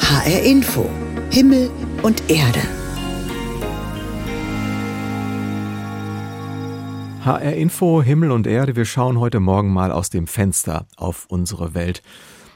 HR 0.00 0.42
Info 0.42 0.88
Himmel 1.30 1.70
und 2.02 2.30
Erde 2.30 2.62
HR 7.22 7.52
Info, 7.52 8.02
Himmel 8.02 8.30
und 8.30 8.46
Erde, 8.46 8.76
wir 8.76 8.86
schauen 8.86 9.20
heute 9.20 9.40
Morgen 9.40 9.74
mal 9.74 9.92
aus 9.92 10.08
dem 10.08 10.26
Fenster 10.26 10.86
auf 10.96 11.26
unsere 11.28 11.74
Welt. 11.74 12.02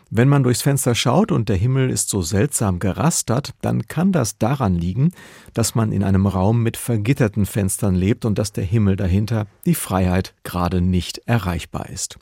Wenn 0.09 0.26
man 0.26 0.42
durchs 0.42 0.62
Fenster 0.62 0.94
schaut 0.94 1.33
und 1.33 1.50
der 1.50 1.56
Himmel 1.56 1.90
ist 1.90 2.09
so 2.09 2.23
seltsam 2.23 2.78
gerastert, 2.78 3.52
dann 3.61 3.87
kann 3.88 4.11
das 4.11 4.38
daran 4.38 4.75
liegen, 4.75 5.11
dass 5.52 5.75
man 5.75 5.92
in 5.92 6.02
einem 6.02 6.26
Raum 6.26 6.62
mit 6.62 6.78
vergitterten 6.78 7.44
Fenstern 7.44 7.94
lebt 7.94 8.25
und 8.25 8.38
dass 8.38 8.52
der 8.52 8.64
Himmel 8.64 8.97
dahinter, 8.97 9.47
die 9.66 9.75
Freiheit, 9.75 10.33
gerade 10.44 10.80
nicht 10.80 11.18
erreichbar 11.26 11.90
ist. 11.90 12.18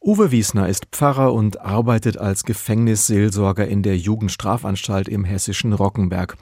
Uwe 0.00 0.30
Wiesner 0.30 0.68
ist 0.68 0.86
Pfarrer 0.92 1.32
und 1.32 1.62
arbeitet 1.62 2.16
als 2.16 2.44
Gefängnisseelsorger 2.44 3.66
in 3.66 3.82
der 3.82 3.96
Jugendstrafanstalt 3.96 5.08
im 5.08 5.24
hessischen 5.24 5.72
Rockenberg. 5.72 6.36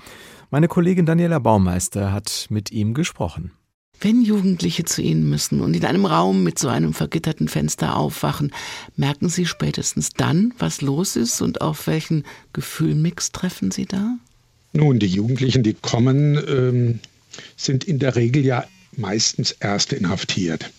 Meine 0.50 0.68
Kollegin 0.68 1.06
Daniela 1.06 1.38
Baumeister 1.38 2.12
hat 2.12 2.46
mit 2.50 2.70
ihm 2.72 2.92
gesprochen. 2.92 3.52
Wenn 4.00 4.22
Jugendliche 4.22 4.84
zu 4.84 5.02
Ihnen 5.02 5.28
müssen 5.28 5.60
und 5.60 5.74
in 5.74 5.84
einem 5.84 6.06
Raum 6.06 6.42
mit 6.42 6.58
so 6.58 6.68
einem 6.68 6.94
vergitterten 6.94 7.48
Fenster 7.48 7.96
aufwachen, 7.96 8.50
merken 8.96 9.28
Sie 9.28 9.44
spätestens 9.44 10.10
dann, 10.10 10.54
was 10.58 10.80
los 10.80 11.16
ist 11.16 11.42
und 11.42 11.60
auf 11.60 11.86
welchen 11.86 12.24
Gefühlmix 12.54 13.30
treffen 13.30 13.70
Sie 13.70 13.84
da? 13.84 14.16
Nun, 14.72 14.98
die 14.98 15.06
Jugendlichen, 15.06 15.62
die 15.62 15.74
kommen, 15.74 16.38
ähm, 16.48 17.00
sind 17.56 17.84
in 17.84 17.98
der 17.98 18.16
Regel 18.16 18.44
ja 18.44 18.64
meistens 18.96 19.52
erst 19.52 19.92
inhaftiert. 19.92 20.70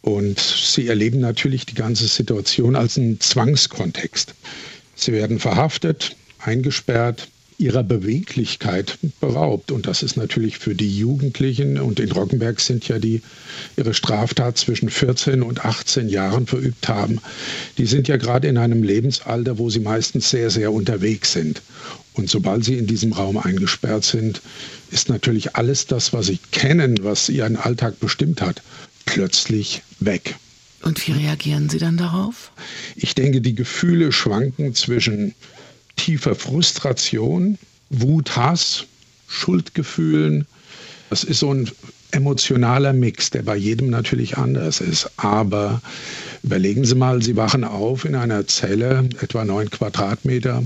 Und 0.00 0.38
sie 0.38 0.88
erleben 0.88 1.20
natürlich 1.20 1.66
die 1.66 1.74
ganze 1.74 2.06
Situation 2.06 2.76
als 2.76 2.96
einen 2.96 3.20
Zwangskontext. 3.20 4.34
Sie 4.94 5.12
werden 5.12 5.38
verhaftet, 5.38 6.16
eingesperrt, 6.38 7.28
ihrer 7.58 7.82
Beweglichkeit 7.82 8.98
beraubt. 9.20 9.72
Und 9.72 9.86
das 9.86 10.02
ist 10.02 10.16
natürlich 10.16 10.58
für 10.58 10.74
die 10.74 10.96
Jugendlichen, 10.96 11.78
und 11.78 11.98
in 11.98 12.12
Rockenberg 12.12 12.60
sind 12.60 12.86
ja 12.86 12.98
die 12.98 13.20
ihre 13.76 13.94
Straftat 13.94 14.56
zwischen 14.56 14.88
14 14.88 15.42
und 15.42 15.64
18 15.64 16.08
Jahren 16.08 16.46
verübt 16.46 16.88
haben, 16.88 17.20
die 17.76 17.86
sind 17.86 18.06
ja 18.08 18.16
gerade 18.16 18.46
in 18.46 18.56
einem 18.56 18.82
Lebensalter, 18.84 19.58
wo 19.58 19.68
sie 19.70 19.80
meistens 19.80 20.30
sehr, 20.30 20.50
sehr 20.50 20.72
unterwegs 20.72 21.32
sind. 21.32 21.60
Und 22.14 22.30
sobald 22.30 22.64
sie 22.64 22.78
in 22.78 22.86
diesem 22.86 23.12
Raum 23.12 23.36
eingesperrt 23.36 24.04
sind, 24.04 24.40
ist 24.90 25.08
natürlich 25.08 25.56
alles 25.56 25.86
das, 25.86 26.12
was 26.12 26.26
sie 26.26 26.38
kennen, 26.52 26.98
was 27.02 27.28
ihren 27.28 27.56
Alltag 27.56 28.00
bestimmt 28.00 28.40
hat, 28.40 28.62
plötzlich 29.04 29.82
weg. 30.00 30.36
Und 30.82 31.06
wie 31.06 31.12
reagieren 31.12 31.68
Sie 31.68 31.78
dann 31.78 31.96
darauf? 31.96 32.52
Ich 32.94 33.14
denke, 33.16 33.40
die 33.40 33.54
Gefühle 33.54 34.12
schwanken 34.12 34.74
zwischen 34.74 35.34
tiefer 35.98 36.34
Frustration, 36.34 37.58
Wut, 37.90 38.34
Hass, 38.36 38.86
Schuldgefühlen. 39.26 40.46
Das 41.10 41.24
ist 41.24 41.40
so 41.40 41.52
ein 41.52 41.70
emotionaler 42.10 42.94
Mix, 42.94 43.30
der 43.30 43.42
bei 43.42 43.56
jedem 43.56 43.90
natürlich 43.90 44.38
anders 44.38 44.80
ist. 44.80 45.10
Aber 45.18 45.82
überlegen 46.42 46.84
Sie 46.84 46.94
mal, 46.94 47.22
Sie 47.22 47.36
wachen 47.36 47.64
auf 47.64 48.06
in 48.06 48.14
einer 48.14 48.46
Zelle, 48.46 49.08
etwa 49.20 49.44
neun 49.44 49.70
Quadratmeter, 49.70 50.64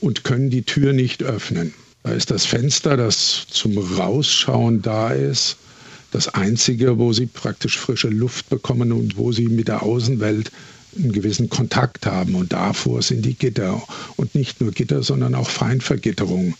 und 0.00 0.24
können 0.24 0.50
die 0.50 0.62
Tür 0.62 0.92
nicht 0.92 1.22
öffnen. 1.22 1.72
Da 2.02 2.12
ist 2.12 2.30
das 2.30 2.44
Fenster, 2.44 2.96
das 2.96 3.46
zum 3.48 3.78
Rausschauen 3.78 4.82
da 4.82 5.10
ist, 5.10 5.56
das 6.10 6.28
einzige, 6.28 6.98
wo 6.98 7.12
Sie 7.12 7.26
praktisch 7.26 7.78
frische 7.78 8.08
Luft 8.08 8.50
bekommen 8.50 8.92
und 8.92 9.16
wo 9.16 9.32
Sie 9.32 9.46
mit 9.46 9.68
der 9.68 9.82
Außenwelt 9.82 10.50
einen 10.96 11.12
gewissen 11.12 11.48
Kontakt 11.48 12.06
haben. 12.06 12.34
Und 12.34 12.52
davor 12.52 13.02
sind 13.02 13.24
die 13.24 13.34
Gitter. 13.34 13.82
Und 14.16 14.34
nicht 14.34 14.60
nur 14.60 14.72
Gitter, 14.72 15.02
sondern 15.02 15.34
auch 15.34 15.50
Feinvergitterung. 15.50 16.54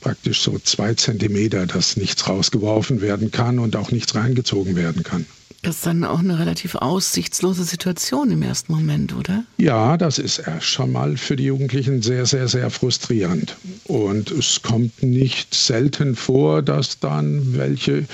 Praktisch 0.00 0.40
so 0.40 0.58
zwei 0.58 0.94
Zentimeter, 0.94 1.66
dass 1.66 1.96
nichts 1.96 2.26
rausgeworfen 2.26 3.02
werden 3.02 3.30
kann 3.30 3.58
und 3.58 3.76
auch 3.76 3.90
nichts 3.90 4.14
reingezogen 4.14 4.74
werden 4.74 5.02
kann. 5.02 5.26
Das 5.62 5.76
ist 5.76 5.86
dann 5.86 6.04
auch 6.04 6.20
eine 6.20 6.38
relativ 6.38 6.74
aussichtslose 6.74 7.64
Situation 7.64 8.30
im 8.30 8.40
ersten 8.40 8.72
Moment, 8.72 9.14
oder? 9.14 9.44
Ja, 9.58 9.98
das 9.98 10.18
ist 10.18 10.38
erst 10.38 10.66
schon 10.66 10.90
mal 10.90 11.18
für 11.18 11.36
die 11.36 11.44
Jugendlichen 11.44 12.00
sehr, 12.00 12.24
sehr, 12.24 12.48
sehr 12.48 12.70
frustrierend. 12.70 13.56
Und 13.84 14.30
es 14.30 14.62
kommt 14.62 15.02
nicht 15.02 15.54
selten 15.54 16.16
vor, 16.16 16.62
dass 16.62 16.98
dann 16.98 17.58
welche 17.58 18.06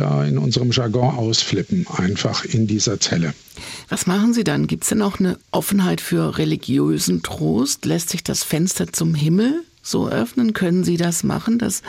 ja, 0.00 0.24
in 0.24 0.38
unserem 0.38 0.70
Jargon 0.72 1.14
ausflippen, 1.14 1.86
einfach 1.94 2.44
in 2.44 2.66
dieser 2.66 2.98
Zelle. 2.98 3.34
Was 3.88 4.06
machen 4.06 4.32
Sie 4.32 4.44
dann? 4.44 4.66
Gibt 4.66 4.84
es 4.84 4.88
denn 4.88 5.02
auch 5.02 5.20
eine 5.20 5.38
Offenheit 5.50 6.00
für 6.00 6.38
religiösen 6.38 7.22
Trost? 7.22 7.84
Lässt 7.84 8.08
sich 8.08 8.24
das 8.24 8.42
Fenster 8.42 8.92
zum 8.92 9.14
Himmel 9.14 9.62
so 9.82 10.08
öffnen? 10.08 10.54
Können 10.54 10.84
Sie 10.84 10.96
das 10.96 11.22
machen, 11.22 11.58
dass 11.58 11.82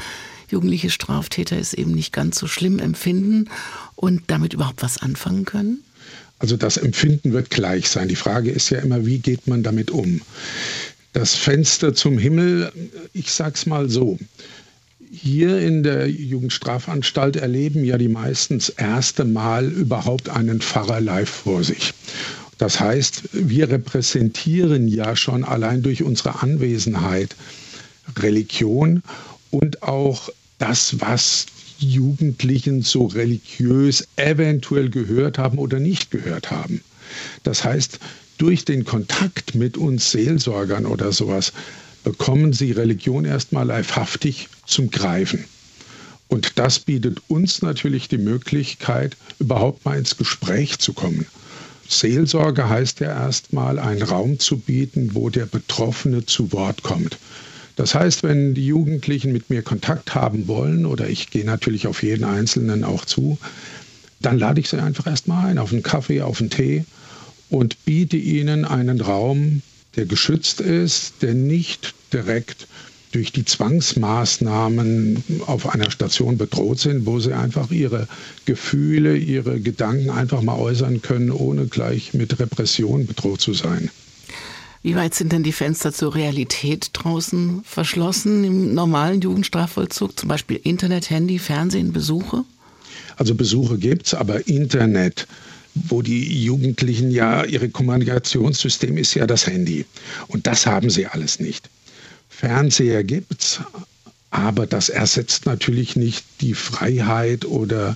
jugendliche 0.50 0.90
Straftäter 0.90 1.58
es 1.58 1.74
eben 1.74 1.92
nicht 1.92 2.12
ganz 2.12 2.38
so 2.38 2.48
schlimm 2.48 2.80
empfinden 2.80 3.50
und 3.96 4.24
damit 4.28 4.54
überhaupt 4.54 4.84
was 4.84 4.98
anfangen 4.98 5.46
können? 5.46 5.82
Also 6.40 6.58
das 6.58 6.76
Empfinden 6.76 7.32
wird 7.32 7.50
gleich 7.50 7.88
sein. 7.88 8.10
Die 8.10 8.16
Frage 8.16 8.52
ist 8.52 8.70
ja 8.72 8.80
immer, 8.80 9.06
wie 9.06 9.20
geht 9.20 9.48
man 9.48 9.64
damit 9.64 9.90
um? 9.90 10.22
Das 11.14 11.36
Fenster 11.36 11.94
zum 11.94 12.18
Himmel, 12.18 12.72
ich 13.14 13.32
sag's 13.32 13.66
mal 13.66 13.90
so, 13.90 14.18
hier 15.12 15.60
in 15.60 15.84
der 15.84 16.10
Jugendstrafanstalt 16.10 17.36
erleben 17.36 17.84
ja 17.84 17.98
die 17.98 18.08
meisten 18.08 18.60
das 18.60 18.70
erste 18.70 19.26
Mal 19.26 19.70
überhaupt 19.70 20.30
einen 20.30 20.62
Pfarrer 20.62 21.02
live 21.02 21.30
vor 21.30 21.64
sich. 21.64 21.94
Das 22.58 22.80
heißt, 22.80 23.24
wir 23.34 23.70
repräsentieren 23.70 24.88
ja 24.88 25.16
schon 25.16 25.44
allein 25.44 25.82
durch 25.82 26.04
unsere 26.04 26.42
Anwesenheit 26.42 27.36
Religion 28.18 29.04
und 29.50 29.84
auch 29.84 30.30
das, 30.60 31.00
was 31.02 31.46
Jugendlichen 31.80 32.82
so 32.82 33.08
religiös 33.08 34.08
eventuell 34.16 34.90
gehört 34.90 35.38
haben 35.38 35.58
oder 35.58 35.80
nicht 35.80 36.12
gehört 36.12 36.52
haben. 36.52 36.82
Das 37.44 37.64
heißt, 37.64 38.00
durch 38.38 38.64
den 38.64 38.86
Kontakt 38.86 39.56
mit 39.56 39.78
uns 39.78 40.12
Seelsorgern 40.12 40.86
oder 40.86 41.12
sowas 41.12 41.52
bekommen 42.04 42.54
sie 42.54 42.72
Religion 42.72 43.26
erstmal 43.26 43.66
leibhaftig 43.66 44.50
zum 44.66 44.90
Greifen. 44.90 45.46
Und 46.28 46.58
das 46.58 46.80
bietet 46.80 47.22
uns 47.28 47.62
natürlich 47.62 48.08
die 48.08 48.18
Möglichkeit, 48.18 49.18
überhaupt 49.40 49.84
mal 49.86 49.98
ins 49.98 50.18
Gespräch 50.18 50.80
zu 50.80 50.94
kommen. 50.94 51.26
Seelsorge 51.90 52.70
heißt 52.70 53.02
ja 53.02 53.10
erstmal, 53.10 53.78
einen 53.78 54.02
Raum 54.02 54.40
zu 54.40 54.58
bieten, 54.58 55.14
wo 55.14 55.30
der 55.30 55.46
Betroffene 55.46 56.26
zu 56.26 56.54
Wort 56.54 56.84
kommt. 56.84 57.18
Das 57.76 57.96
heißt, 57.96 58.24
wenn 58.24 58.54
die 58.54 58.66
Jugendlichen 58.66 59.34
mit 59.34 59.50
mir 59.50 59.62
Kontakt 59.62 60.16
haben 60.16 60.48
wollen, 60.48 60.86
oder 60.86 61.10
ich 61.10 61.30
gehe 61.32 61.46
natürlich 61.46 61.88
auf 61.88 62.04
jeden 62.04 62.24
Einzelnen 62.24 62.84
auch 62.84 63.06
zu, 63.06 63.38
dann 64.22 64.38
lade 64.38 64.62
ich 64.62 64.70
sie 64.70 64.82
einfach 64.82 65.08
erstmal 65.08 65.48
ein 65.48 65.58
auf 65.58 65.74
einen 65.74 65.84
Kaffee, 65.84 66.22
auf 66.22 66.40
einen 66.40 66.50
Tee 66.50 66.86
und 67.50 67.84
biete 67.86 68.18
ihnen 68.18 68.64
einen 68.64 69.02
Raum, 69.02 69.62
der 69.96 70.06
geschützt 70.06 70.62
ist, 70.62 71.22
der 71.22 71.34
nicht 71.34 71.94
direkt 72.14 72.68
durch 73.12 73.32
die 73.32 73.44
Zwangsmaßnahmen 73.44 75.24
auf 75.46 75.68
einer 75.68 75.92
Station 75.92 76.38
bedroht 76.38 76.80
sind, 76.80 77.06
wo 77.06 77.20
sie 77.20 77.34
einfach 77.34 77.72
ihre 77.72 78.08
Gefühle, 78.46 79.18
ihre 79.18 79.60
Gedanken 79.60 80.10
einfach 80.10 80.42
mal 80.42 80.58
äußern 80.58 81.02
können, 81.02 81.32
ohne 81.32 81.66
gleich 81.66 82.14
mit 82.14 82.40
Repression 82.40 83.06
bedroht 83.06 83.42
zu 83.42 83.54
sein. 83.54 83.90
Wie 84.84 84.96
weit 84.96 85.14
sind 85.14 85.32
denn 85.32 85.44
die 85.44 85.52
Fenster 85.52 85.94
zur 85.94 86.16
Realität 86.16 86.90
draußen 86.94 87.62
verschlossen 87.64 88.44
im 88.44 88.74
normalen 88.74 89.22
Jugendstrafvollzug? 89.22 90.18
Zum 90.18 90.30
Beispiel 90.30 90.60
Internet, 90.64 91.10
Handy, 91.10 91.38
Fernsehen, 91.38 91.94
Besuche? 91.94 92.46
Also 93.16 93.36
Besuche 93.36 93.78
gibt 93.78 94.08
es, 94.08 94.14
aber 94.16 94.48
Internet, 94.48 95.28
wo 95.74 96.02
die 96.02 96.44
Jugendlichen 96.44 97.12
ja, 97.12 97.44
ihre 97.46 97.70
Kommunikationssystem 97.70 98.98
ist 98.98 99.14
ja 99.14 99.26
das 99.26 99.48
Handy. 99.48 99.86
Und 100.28 100.48
das 100.48 100.66
haben 100.66 100.90
sie 100.90 101.08
alles 101.08 101.40
nicht. 101.40 101.70
Fernseher 102.30 103.04
gibt's, 103.04 103.60
aber 104.32 104.66
das 104.66 104.90
ersetzt 104.90 105.46
natürlich 105.46 105.96
nicht 105.96 106.26
die 106.42 106.54
Freiheit 106.54 107.46
oder 107.46 107.96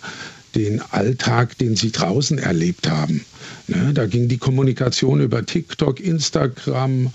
den 0.53 0.81
Alltag, 0.91 1.57
den 1.57 1.75
sie 1.75 1.91
draußen 1.91 2.37
erlebt 2.37 2.89
haben. 2.89 3.25
Ne, 3.67 3.91
da 3.93 4.05
ging 4.05 4.27
die 4.27 4.37
Kommunikation 4.37 5.19
über 5.19 5.45
TikTok, 5.45 5.99
Instagram, 5.99 7.11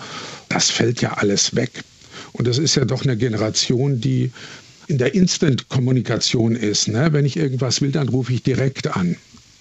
das 0.49 0.71
fällt 0.71 1.01
ja 1.01 1.15
alles 1.15 1.55
weg. 1.55 1.71
Und 2.33 2.47
das 2.47 2.59
ist 2.59 2.75
ja 2.75 2.85
doch 2.85 3.03
eine 3.03 3.17
Generation, 3.17 4.01
die 4.01 4.31
in 4.87 4.99
der 4.99 5.15
Instant-Kommunikation 5.15 6.57
ist. 6.57 6.89
Ne? 6.89 7.13
Wenn 7.13 7.25
ich 7.25 7.37
irgendwas 7.37 7.81
will, 7.81 7.93
dann 7.93 8.09
rufe 8.09 8.33
ich 8.33 8.43
direkt 8.43 8.89
an. 8.97 9.17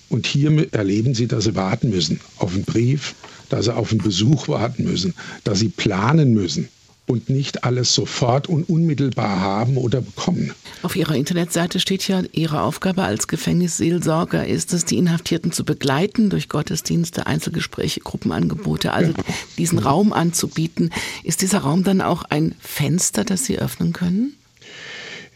Und 0.09 0.25
hier 0.25 0.73
erleben 0.73 1.13
sie, 1.13 1.27
dass 1.27 1.45
sie 1.45 1.55
warten 1.55 1.89
müssen 1.89 2.19
auf 2.37 2.53
einen 2.53 2.65
Brief, 2.65 3.15
dass 3.49 3.65
sie 3.65 3.75
auf 3.75 3.91
einen 3.91 4.01
Besuch 4.01 4.47
warten 4.47 4.83
müssen, 4.83 5.13
dass 5.43 5.59
sie 5.59 5.69
planen 5.69 6.33
müssen 6.33 6.69
und 7.09 7.27
nicht 7.27 7.63
alles 7.63 7.93
sofort 7.93 8.47
und 8.47 8.69
unmittelbar 8.69 9.39
haben 9.39 9.77
oder 9.77 9.99
bekommen. 9.99 10.53
Auf 10.83 10.95
Ihrer 10.95 11.15
Internetseite 11.15 11.79
steht 11.79 12.07
ja, 12.07 12.21
Ihre 12.31 12.61
Aufgabe 12.61 13.03
als 13.03 13.27
Gefängnisseelsorger 13.27 14.45
ist 14.45 14.73
es, 14.73 14.85
die 14.85 14.97
Inhaftierten 14.97 15.51
zu 15.51 15.65
begleiten 15.65 16.29
durch 16.29 16.49
Gottesdienste, 16.49 17.25
Einzelgespräche, 17.25 18.01
Gruppenangebote, 18.01 18.93
also 18.93 19.11
ja. 19.11 19.23
diesen 19.57 19.79
Raum 19.79 20.13
anzubieten. 20.13 20.91
Ist 21.23 21.41
dieser 21.41 21.59
Raum 21.59 21.83
dann 21.83 22.01
auch 22.01 22.23
ein 22.23 22.53
Fenster, 22.59 23.23
das 23.23 23.43
Sie 23.43 23.57
öffnen 23.57 23.91
können? 23.91 24.35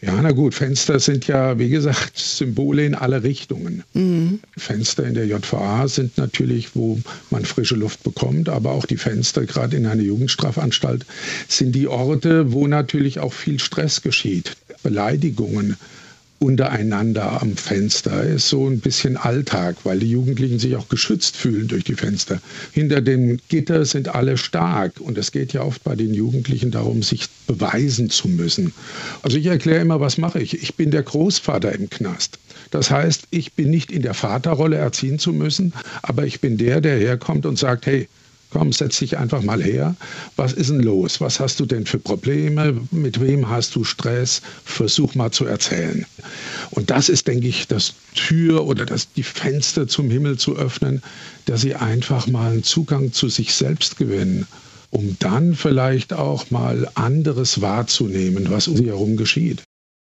Ja, 0.00 0.20
na 0.20 0.32
gut, 0.32 0.54
Fenster 0.54 1.00
sind 1.00 1.26
ja, 1.26 1.58
wie 1.58 1.70
gesagt, 1.70 2.18
Symbole 2.18 2.84
in 2.84 2.94
alle 2.94 3.22
Richtungen. 3.22 3.84
Mhm. 3.94 4.40
Fenster 4.56 5.04
in 5.04 5.14
der 5.14 5.26
JVA 5.26 5.88
sind 5.88 6.18
natürlich, 6.18 6.74
wo 6.74 6.98
man 7.30 7.44
frische 7.44 7.76
Luft 7.76 8.02
bekommt, 8.02 8.48
aber 8.48 8.72
auch 8.72 8.84
die 8.84 8.96
Fenster, 8.96 9.46
gerade 9.46 9.76
in 9.76 9.86
einer 9.86 10.02
Jugendstrafanstalt, 10.02 11.06
sind 11.48 11.74
die 11.74 11.88
Orte, 11.88 12.52
wo 12.52 12.66
natürlich 12.66 13.18
auch 13.18 13.32
viel 13.32 13.58
Stress 13.58 14.02
geschieht. 14.02 14.56
Beleidigungen, 14.82 15.76
untereinander 16.44 17.40
am 17.40 17.56
Fenster 17.56 18.22
ist 18.22 18.50
so 18.50 18.68
ein 18.68 18.80
bisschen 18.80 19.16
Alltag, 19.16 19.76
weil 19.84 19.98
die 19.98 20.10
Jugendlichen 20.10 20.58
sich 20.58 20.76
auch 20.76 20.88
geschützt 20.88 21.36
fühlen 21.36 21.68
durch 21.68 21.84
die 21.84 21.94
Fenster. 21.94 22.38
Hinter 22.72 23.00
dem 23.00 23.38
Gitter 23.48 23.86
sind 23.86 24.14
alle 24.14 24.36
stark 24.36 25.00
und 25.00 25.16
es 25.16 25.32
geht 25.32 25.54
ja 25.54 25.62
oft 25.62 25.82
bei 25.84 25.96
den 25.96 26.12
Jugendlichen 26.12 26.70
darum, 26.70 27.02
sich 27.02 27.26
beweisen 27.46 28.10
zu 28.10 28.28
müssen. 28.28 28.74
Also 29.22 29.38
ich 29.38 29.46
erkläre 29.46 29.80
immer, 29.80 30.00
was 30.00 30.18
mache 30.18 30.40
ich? 30.40 30.62
Ich 30.62 30.74
bin 30.74 30.90
der 30.90 31.02
Großvater 31.02 31.72
im 31.72 31.88
Knast. 31.88 32.38
Das 32.70 32.90
heißt, 32.90 33.28
ich 33.30 33.54
bin 33.54 33.70
nicht 33.70 33.90
in 33.90 34.02
der 34.02 34.14
Vaterrolle 34.14 34.76
erziehen 34.76 35.18
zu 35.18 35.32
müssen, 35.32 35.72
aber 36.02 36.26
ich 36.26 36.40
bin 36.40 36.58
der, 36.58 36.82
der 36.82 36.98
herkommt 36.98 37.46
und 37.46 37.58
sagt, 37.58 37.86
hey, 37.86 38.06
Komm, 38.54 38.70
setz 38.70 39.00
dich 39.00 39.18
einfach 39.18 39.42
mal 39.42 39.60
her. 39.60 39.96
Was 40.36 40.52
ist 40.52 40.70
denn 40.70 40.78
los? 40.78 41.20
Was 41.20 41.40
hast 41.40 41.58
du 41.58 41.66
denn 41.66 41.86
für 41.86 41.98
Probleme? 41.98 42.80
Mit 42.92 43.20
wem 43.20 43.48
hast 43.48 43.74
du 43.74 43.82
Stress? 43.82 44.42
Versuch 44.64 45.16
mal 45.16 45.32
zu 45.32 45.44
erzählen. 45.44 46.06
Und 46.70 46.88
das 46.88 47.08
ist, 47.08 47.26
denke 47.26 47.48
ich, 47.48 47.66
das 47.66 47.94
Tür 48.14 48.64
oder 48.64 48.86
das, 48.86 49.12
die 49.12 49.24
Fenster 49.24 49.88
zum 49.88 50.08
Himmel 50.08 50.38
zu 50.38 50.54
öffnen, 50.54 51.02
dass 51.46 51.62
sie 51.62 51.74
einfach 51.74 52.28
mal 52.28 52.52
einen 52.52 52.62
Zugang 52.62 53.12
zu 53.12 53.28
sich 53.28 53.52
selbst 53.52 53.96
gewinnen, 53.96 54.46
um 54.90 55.16
dann 55.18 55.56
vielleicht 55.56 56.12
auch 56.12 56.48
mal 56.52 56.88
anderes 56.94 57.60
wahrzunehmen, 57.60 58.48
was 58.50 58.68
um 58.68 58.76
sie 58.76 58.86
herum 58.86 59.16
geschieht. 59.16 59.64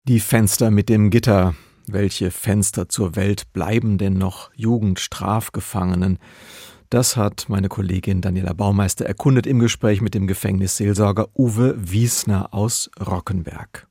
Die 0.08 0.20
Fenster 0.20 0.72
mit 0.72 0.90
dem 0.90 1.12
Gitter. 1.12 1.54
Welche 1.86 2.32
Fenster 2.32 2.90
zur 2.90 3.16
Welt 3.16 3.54
bleiben 3.54 4.00
denn 4.00 4.14
noch 4.14 4.50
Jugendstrafgefangenen? 4.56 6.18
Das 6.92 7.16
hat 7.16 7.46
meine 7.48 7.70
Kollegin 7.70 8.20
Daniela 8.20 8.52
Baumeister 8.52 9.06
erkundet 9.06 9.48
im 9.48 9.60
Gespräch 9.60 10.02
mit 10.02 10.14
dem 10.14 10.28
Gefängnisseelsorger 10.28 11.30
Uwe 11.38 11.74
Wiesner 11.78 12.54
aus 12.54 12.92
Rockenberg. 13.00 13.88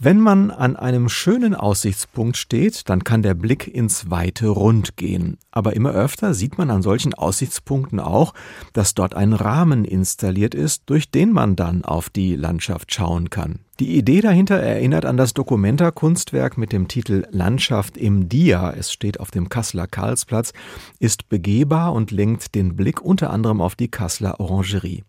Wenn 0.00 0.20
man 0.20 0.52
an 0.52 0.76
einem 0.76 1.08
schönen 1.08 1.56
Aussichtspunkt 1.56 2.36
steht, 2.36 2.88
dann 2.88 3.02
kann 3.02 3.22
der 3.22 3.34
Blick 3.34 3.66
ins 3.66 4.12
weite 4.12 4.46
Rund 4.46 4.96
gehen. 4.96 5.38
Aber 5.50 5.74
immer 5.74 5.90
öfter 5.90 6.34
sieht 6.34 6.56
man 6.56 6.70
an 6.70 6.82
solchen 6.82 7.14
Aussichtspunkten 7.14 7.98
auch, 7.98 8.32
dass 8.72 8.94
dort 8.94 9.14
ein 9.14 9.32
Rahmen 9.32 9.84
installiert 9.84 10.54
ist, 10.54 10.84
durch 10.86 11.10
den 11.10 11.32
man 11.32 11.56
dann 11.56 11.84
auf 11.84 12.10
die 12.10 12.36
Landschaft 12.36 12.94
schauen 12.94 13.28
kann. 13.28 13.58
Die 13.80 13.96
Idee 13.96 14.20
dahinter 14.20 14.60
erinnert 14.60 15.04
an 15.04 15.16
das 15.16 15.34
Dokumenta-Kunstwerk 15.34 16.58
mit 16.58 16.72
dem 16.72 16.86
Titel 16.86 17.26
Landschaft 17.32 17.96
im 17.96 18.28
Dia. 18.28 18.70
Es 18.70 18.92
steht 18.92 19.18
auf 19.18 19.32
dem 19.32 19.48
Kasseler 19.48 19.88
Karlsplatz, 19.88 20.52
ist 21.00 21.28
begehbar 21.28 21.92
und 21.92 22.12
lenkt 22.12 22.54
den 22.54 22.76
Blick 22.76 23.00
unter 23.00 23.30
anderem 23.30 23.60
auf 23.60 23.74
die 23.74 23.88
Kasseler 23.88 24.38
Orangerie. 24.38 25.02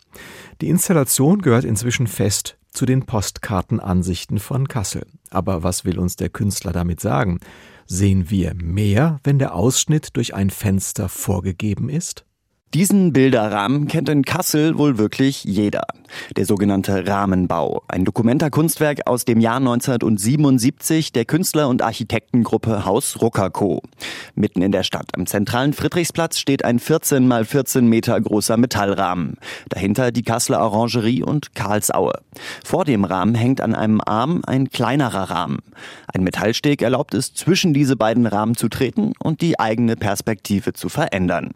Die 0.61 0.69
Installation 0.69 1.43
gehört 1.43 1.63
inzwischen 1.63 2.07
fest 2.07 2.58
zu 2.71 2.85
den 2.85 3.05
Postkartenansichten 3.05 4.39
von 4.39 4.67
Kassel. 4.67 5.05
Aber 5.29 5.63
was 5.63 5.85
will 5.85 5.99
uns 5.99 6.15
der 6.15 6.29
Künstler 6.29 6.71
damit 6.71 6.99
sagen? 6.99 7.39
Sehen 7.85 8.29
wir 8.29 8.53
mehr, 8.53 9.19
wenn 9.23 9.39
der 9.39 9.55
Ausschnitt 9.55 10.09
durch 10.15 10.35
ein 10.35 10.49
Fenster 10.49 11.09
vorgegeben 11.09 11.89
ist? 11.89 12.25
Diesen 12.75 13.13
Bilderrahmen 13.13 13.87
kennt 13.87 14.09
in 14.09 14.23
Kassel 14.23 14.77
wohl 14.77 14.99
wirklich 14.99 15.43
jeder. 15.43 15.87
Der 16.35 16.45
sogenannte 16.45 17.07
Rahmenbau. 17.07 17.81
Ein 17.87 18.05
Dokumentarkunstwerk 18.05 19.07
aus 19.07 19.25
dem 19.25 19.39
Jahr 19.39 19.57
1977 19.57 21.11
der 21.11 21.25
Künstler- 21.25 21.67
und 21.67 21.81
Architektengruppe 21.81 22.85
Haus 22.85 23.21
Ruckerco. 23.21 23.81
Mitten 24.35 24.61
in 24.61 24.71
der 24.71 24.83
Stadt 24.83 25.07
am 25.15 25.25
zentralen 25.25 25.73
Friedrichsplatz 25.73 26.37
steht 26.37 26.63
ein 26.63 26.77
14 26.77 27.27
mal 27.27 27.43
14 27.43 27.87
Meter 27.87 28.21
großer 28.21 28.57
Metallrahmen. 28.57 29.37
Dahinter 29.69 30.11
die 30.11 30.23
Kasseler 30.23 30.61
Orangerie 30.61 31.23
und 31.23 31.55
Karlsaue. 31.55 32.13
Vor 32.63 32.85
dem 32.85 33.03
Rahmen 33.03 33.33
hängt 33.33 33.61
an 33.61 33.73
einem 33.73 33.99
Arm 33.99 34.43
ein 34.45 34.69
kleinerer 34.69 35.31
Rahmen. 35.31 35.59
Ein 36.13 36.23
Metallsteg 36.23 36.83
erlaubt 36.83 37.15
es, 37.15 37.33
zwischen 37.33 37.73
diese 37.73 37.95
beiden 37.95 38.27
Rahmen 38.27 38.55
zu 38.55 38.69
treten 38.69 39.13
und 39.17 39.41
die 39.41 39.59
eigene 39.59 39.95
Perspektive 39.95 40.73
zu 40.73 40.89
verändern. 40.89 41.51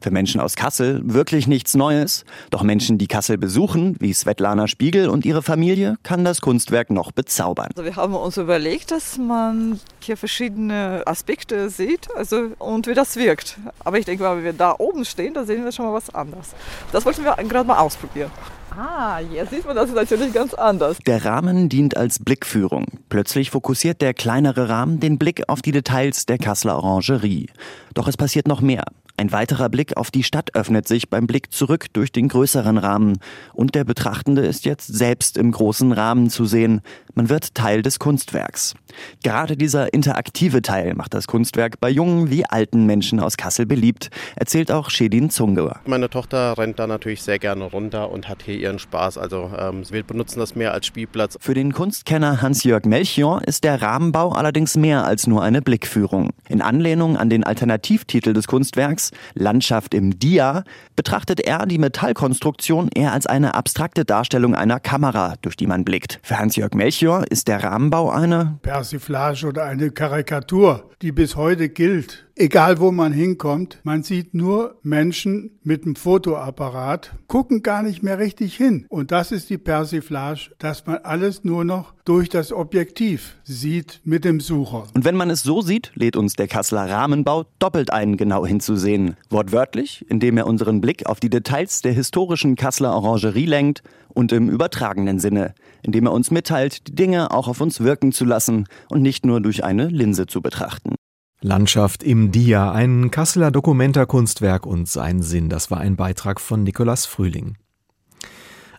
Für 0.00 0.10
Menschen 0.10 0.40
aus 0.40 0.57
Kassel 0.58 1.00
wirklich 1.04 1.46
nichts 1.46 1.74
Neues. 1.76 2.24
Doch 2.50 2.64
Menschen, 2.64 2.98
die 2.98 3.06
Kassel 3.06 3.38
besuchen, 3.38 3.94
wie 4.00 4.12
Svetlana 4.12 4.66
Spiegel 4.66 5.08
und 5.08 5.24
ihre 5.24 5.40
Familie, 5.40 5.98
kann 6.02 6.24
das 6.24 6.40
Kunstwerk 6.40 6.90
noch 6.90 7.12
bezaubern. 7.12 7.68
Also 7.76 7.84
wir 7.84 7.94
haben 7.94 8.12
uns 8.16 8.38
überlegt, 8.38 8.90
dass 8.90 9.18
man 9.18 9.78
hier 10.00 10.16
verschiedene 10.16 11.04
Aspekte 11.06 11.70
sieht 11.70 12.08
also, 12.16 12.50
und 12.58 12.88
wie 12.88 12.94
das 12.94 13.14
wirkt. 13.14 13.56
Aber 13.84 14.00
ich 14.00 14.04
denke 14.04 14.24
mal, 14.24 14.36
wenn 14.36 14.42
wir 14.42 14.52
da 14.52 14.74
oben 14.76 15.04
stehen, 15.04 15.32
da 15.32 15.44
sehen 15.44 15.62
wir 15.62 15.70
schon 15.70 15.86
mal 15.86 15.94
was 15.94 16.12
anderes. 16.12 16.48
Das 16.90 17.04
wollten 17.06 17.22
wir 17.22 17.36
gerade 17.36 17.68
mal 17.68 17.78
ausprobieren. 17.78 18.32
Ah, 18.76 19.20
jetzt 19.20 19.50
sieht 19.50 19.64
man 19.64 19.76
das 19.76 19.92
natürlich 19.92 20.32
ganz 20.32 20.54
anders. 20.54 20.98
Der 21.06 21.24
Rahmen 21.24 21.68
dient 21.68 21.96
als 21.96 22.18
Blickführung. 22.18 22.86
Plötzlich 23.08 23.50
fokussiert 23.50 24.02
der 24.02 24.12
kleinere 24.12 24.68
Rahmen 24.68 24.98
den 24.98 25.18
Blick 25.18 25.48
auf 25.48 25.62
die 25.62 25.72
Details 25.72 26.26
der 26.26 26.38
Kasseler 26.38 26.76
Orangerie. 26.76 27.48
Doch 27.94 28.08
es 28.08 28.16
passiert 28.16 28.48
noch 28.48 28.60
mehr. 28.60 28.84
Ein 29.18 29.32
weiterer 29.32 29.68
Blick 29.68 29.96
auf 29.96 30.12
die 30.12 30.22
Stadt 30.22 30.54
öffnet 30.54 30.86
sich 30.86 31.10
beim 31.10 31.26
Blick 31.26 31.52
zurück 31.52 31.86
durch 31.92 32.12
den 32.12 32.28
größeren 32.28 32.78
Rahmen. 32.78 33.18
Und 33.52 33.74
der 33.74 33.82
Betrachtende 33.82 34.42
ist 34.42 34.64
jetzt 34.64 34.86
selbst 34.86 35.36
im 35.36 35.50
großen 35.50 35.90
Rahmen 35.90 36.30
zu 36.30 36.44
sehen. 36.44 36.82
Man 37.14 37.28
wird 37.28 37.52
Teil 37.56 37.82
des 37.82 37.98
Kunstwerks. 37.98 38.76
Gerade 39.24 39.56
dieser 39.56 39.92
interaktive 39.92 40.62
Teil 40.62 40.94
macht 40.94 41.14
das 41.14 41.26
Kunstwerk 41.26 41.80
bei 41.80 41.90
jungen 41.90 42.30
wie 42.30 42.44
alten 42.44 42.86
Menschen 42.86 43.18
aus 43.18 43.36
Kassel 43.36 43.66
beliebt, 43.66 44.10
erzählt 44.36 44.70
auch 44.70 44.88
Shedin 44.88 45.30
Zunge. 45.30 45.74
Meine 45.84 46.08
Tochter 46.08 46.56
rennt 46.56 46.78
da 46.78 46.86
natürlich 46.86 47.22
sehr 47.22 47.40
gerne 47.40 47.64
runter 47.64 48.12
und 48.12 48.28
hat 48.28 48.44
hier 48.44 48.56
ihren 48.56 48.78
Spaß. 48.78 49.18
Also 49.18 49.50
ähm, 49.58 49.82
wir 49.90 50.04
benutzen 50.04 50.38
das 50.38 50.54
mehr 50.54 50.72
als 50.72 50.86
Spielplatz. 50.86 51.36
Für 51.40 51.54
den 51.54 51.72
Kunstkenner 51.72 52.40
Hans-Jörg 52.40 52.84
Melchior 52.84 53.42
ist 53.44 53.64
der 53.64 53.82
Rahmenbau 53.82 54.30
allerdings 54.30 54.76
mehr 54.76 55.04
als 55.04 55.26
nur 55.26 55.42
eine 55.42 55.60
Blickführung. 55.60 56.30
In 56.48 56.62
Anlehnung 56.62 57.16
an 57.16 57.28
den 57.28 57.42
Alternativtitel 57.42 58.32
des 58.32 58.46
Kunstwerks 58.46 59.07
Landschaft 59.34 59.94
im 59.94 60.18
Dia 60.18 60.64
betrachtet 60.96 61.40
er 61.40 61.66
die 61.66 61.78
Metallkonstruktion 61.78 62.88
eher 62.94 63.12
als 63.12 63.26
eine 63.26 63.54
abstrakte 63.54 64.04
Darstellung 64.04 64.54
einer 64.54 64.80
Kamera, 64.80 65.34
durch 65.42 65.56
die 65.56 65.66
man 65.66 65.84
blickt. 65.84 66.20
Für 66.22 66.38
Hans-Jörg 66.38 66.74
Melchior 66.74 67.24
ist 67.30 67.48
der 67.48 67.62
Rahmenbau 67.62 68.10
eine 68.10 68.58
Persiflage 68.62 69.46
oder 69.46 69.64
eine 69.64 69.90
Karikatur, 69.90 70.90
die 71.02 71.12
bis 71.12 71.36
heute 71.36 71.68
gilt. 71.68 72.27
Egal 72.40 72.78
wo 72.78 72.92
man 72.92 73.12
hinkommt, 73.12 73.80
man 73.82 74.04
sieht 74.04 74.32
nur 74.32 74.76
Menschen 74.84 75.58
mit 75.64 75.84
dem 75.84 75.96
Fotoapparat, 75.96 77.16
gucken 77.26 77.64
gar 77.64 77.82
nicht 77.82 78.04
mehr 78.04 78.20
richtig 78.20 78.54
hin. 78.54 78.86
Und 78.88 79.10
das 79.10 79.32
ist 79.32 79.50
die 79.50 79.58
Persiflage, 79.58 80.52
dass 80.60 80.86
man 80.86 80.98
alles 80.98 81.42
nur 81.42 81.64
noch 81.64 81.94
durch 82.04 82.28
das 82.28 82.52
Objektiv 82.52 83.34
sieht 83.42 84.00
mit 84.04 84.24
dem 84.24 84.38
Sucher. 84.38 84.84
Und 84.94 85.04
wenn 85.04 85.16
man 85.16 85.30
es 85.30 85.42
so 85.42 85.62
sieht, 85.62 85.90
lädt 85.96 86.14
uns 86.14 86.34
der 86.34 86.46
Kasseler 86.46 86.88
Rahmenbau 86.88 87.44
doppelt 87.58 87.92
ein, 87.92 88.16
genau 88.16 88.46
hinzusehen. 88.46 89.16
Wortwörtlich, 89.30 90.06
indem 90.08 90.36
er 90.36 90.46
unseren 90.46 90.80
Blick 90.80 91.06
auf 91.06 91.18
die 91.18 91.30
Details 91.30 91.82
der 91.82 91.92
historischen 91.92 92.54
Kasseler 92.54 92.94
Orangerie 92.94 93.46
lenkt 93.46 93.82
und 94.10 94.30
im 94.30 94.48
übertragenen 94.48 95.18
Sinne, 95.18 95.54
indem 95.82 96.06
er 96.06 96.12
uns 96.12 96.30
mitteilt, 96.30 96.86
die 96.86 96.94
Dinge 96.94 97.32
auch 97.32 97.48
auf 97.48 97.60
uns 97.60 97.80
wirken 97.80 98.12
zu 98.12 98.24
lassen 98.24 98.68
und 98.88 99.02
nicht 99.02 99.26
nur 99.26 99.40
durch 99.40 99.64
eine 99.64 99.88
Linse 99.88 100.28
zu 100.28 100.40
betrachten. 100.40 100.97
Landschaft 101.40 102.02
im 102.02 102.32
Dia, 102.32 102.72
ein 102.72 103.12
Kasseler 103.12 103.52
Dokumentarkunstwerk 103.52 104.66
und 104.66 104.88
sein 104.88 105.22
Sinn, 105.22 105.48
das 105.48 105.70
war 105.70 105.78
ein 105.78 105.94
Beitrag 105.94 106.40
von 106.40 106.64
Nikolaus 106.64 107.06
Frühling. 107.06 107.56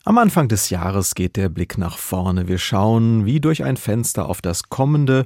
Am 0.04 0.18
Anfang 0.18 0.50
des 0.50 0.70
Jahres 0.70 1.16
geht 1.16 1.38
der 1.38 1.48
Blick 1.48 1.78
nach 1.78 1.98
vorne. 1.98 2.50
Wir 2.50 2.58
schauen 2.58 3.26
wie 3.26 3.40
durch 3.40 3.64
ein 3.64 3.78
Fenster 3.78 4.28
auf 4.28 4.42
das 4.42 4.64
Kommende 4.70 5.26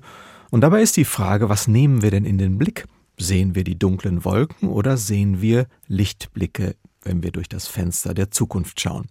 Und 0.52 0.62
dabei 0.62 0.84
ist 0.84 0.98
die 0.98 1.06
Frage, 1.06 1.50
was 1.50 1.68
nehmen 1.68 2.04
wir 2.04 2.12
denn 2.12 2.26
in 2.26 2.38
den 2.38 2.60
Blick? 2.60 2.86
Sehen 3.18 3.56
wir 3.56 3.64
die 3.64 3.80
dunklen 3.80 4.24
Wolken 4.26 4.70
oder 4.70 4.98
sehen 4.98 5.42
wir 5.42 5.66
Lichtblicke 5.88 6.76
wenn 7.04 7.24
wir 7.24 7.32
durch 7.32 7.50
das 7.50 7.68
Fenster 7.68 8.14
der 8.14 8.32
Zukunft 8.32 8.80
schauen. 8.80 9.08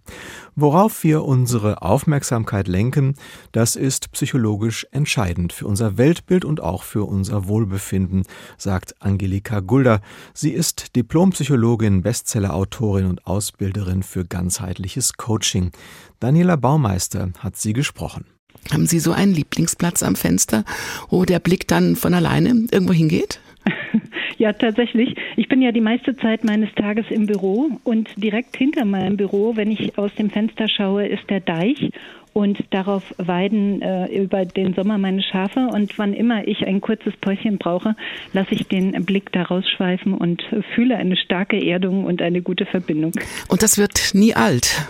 Worauf 0.55 1.03
wir 1.03 1.23
unsere 1.23 1.81
Aufmerksamkeit 1.81 2.67
lenken, 2.67 3.15
das 3.51 3.75
ist 3.75 4.11
psychologisch 4.11 4.87
entscheidend 4.91 5.53
für 5.53 5.67
unser 5.67 5.97
Weltbild 5.97 6.45
und 6.45 6.61
auch 6.61 6.83
für 6.83 7.05
unser 7.05 7.47
Wohlbefinden, 7.47 8.23
sagt 8.57 9.01
Angelika 9.01 9.59
Gulder. 9.59 10.01
Sie 10.33 10.51
ist 10.51 10.95
Diplompsychologin, 10.95 12.01
Bestsellerautorin 12.01 13.05
und 13.05 13.25
Ausbilderin 13.27 14.03
für 14.03 14.25
ganzheitliches 14.25 15.13
Coaching. 15.13 15.71
Daniela 16.19 16.55
Baumeister 16.55 17.31
hat 17.39 17.57
sie 17.57 17.73
gesprochen. 17.73 18.25
Haben 18.71 18.87
Sie 18.87 18.99
so 18.99 19.11
einen 19.11 19.33
Lieblingsplatz 19.33 20.03
am 20.03 20.15
Fenster, 20.15 20.63
wo 21.09 21.25
der 21.25 21.39
Blick 21.39 21.67
dann 21.67 21.95
von 21.95 22.13
alleine 22.13 22.67
irgendwo 22.71 22.93
hingeht? 22.93 23.39
Ja, 24.43 24.51
tatsächlich. 24.51 25.15
Ich 25.37 25.47
bin 25.47 25.61
ja 25.61 25.71
die 25.71 25.79
meiste 25.79 26.17
Zeit 26.17 26.43
meines 26.43 26.67
Tages 26.75 27.05
im 27.09 27.27
Büro 27.27 27.79
und 27.85 28.09
direkt 28.17 28.57
hinter 28.57 28.83
meinem 28.83 29.15
Büro, 29.15 29.55
wenn 29.55 29.71
ich 29.71 29.97
aus 29.97 30.13
dem 30.15 30.29
Fenster 30.29 30.67
schaue, 30.67 31.07
ist 31.07 31.29
der 31.29 31.39
Deich 31.39 31.91
und 32.33 32.57
darauf 32.71 33.03
weiden 33.17 33.81
äh, 33.81 34.07
über 34.07 34.43
den 34.43 34.73
Sommer 34.73 34.97
meine 34.97 35.23
Schafe 35.23 35.69
und 35.71 35.97
wann 35.97 36.13
immer 36.13 36.45
ich 36.45 36.67
ein 36.67 36.81
kurzes 36.81 37.13
Päuschen 37.21 37.57
brauche, 37.57 37.95
lasse 38.33 38.53
ich 38.53 38.67
den 38.67 39.05
Blick 39.05 39.31
da 39.31 39.43
rausschweifen 39.43 40.13
und 40.13 40.43
fühle 40.75 40.97
eine 40.97 41.15
starke 41.15 41.65
Erdung 41.65 42.03
und 42.03 42.21
eine 42.21 42.41
gute 42.41 42.65
Verbindung. 42.65 43.13
Und 43.47 43.63
das 43.63 43.77
wird 43.77 44.11
nie 44.13 44.35
alt. 44.35 44.89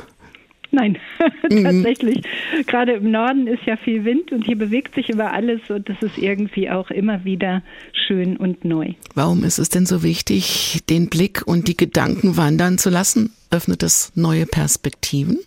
Nein, 0.74 0.98
mhm. 1.52 1.64
tatsächlich. 1.64 2.24
Gerade 2.66 2.94
im 2.94 3.12
Norden 3.12 3.46
ist 3.46 3.64
ja 3.66 3.78
viel 3.78 4.06
Wind 4.06 4.32
und 4.32 4.44
hier 4.44 4.58
bewegt 4.58 4.96
sich 4.96 5.10
über 5.10 5.32
alles 5.32 5.62
und 5.70 5.88
das 5.88 6.02
ist 6.02 6.18
irgendwie 6.18 6.70
auch 6.70 6.90
immer 6.90 7.24
wieder 7.26 7.62
schön 8.08 8.38
und 8.38 8.66
neu. 8.66 8.94
Warum 9.14 9.44
ist 9.44 9.60
es 9.60 9.70
denn 9.70 9.86
so 9.86 10.02
wichtig, 10.02 10.82
den 10.90 11.10
Blick 11.10 11.44
und 11.46 11.68
die 11.68 11.78
Gedanken 11.78 12.38
wandern 12.38 12.80
zu 12.80 12.90
lassen? 12.90 13.32
Öffnet 13.52 13.84
das 13.84 14.12
neue 14.16 14.48
Perspektiven? 14.48 15.38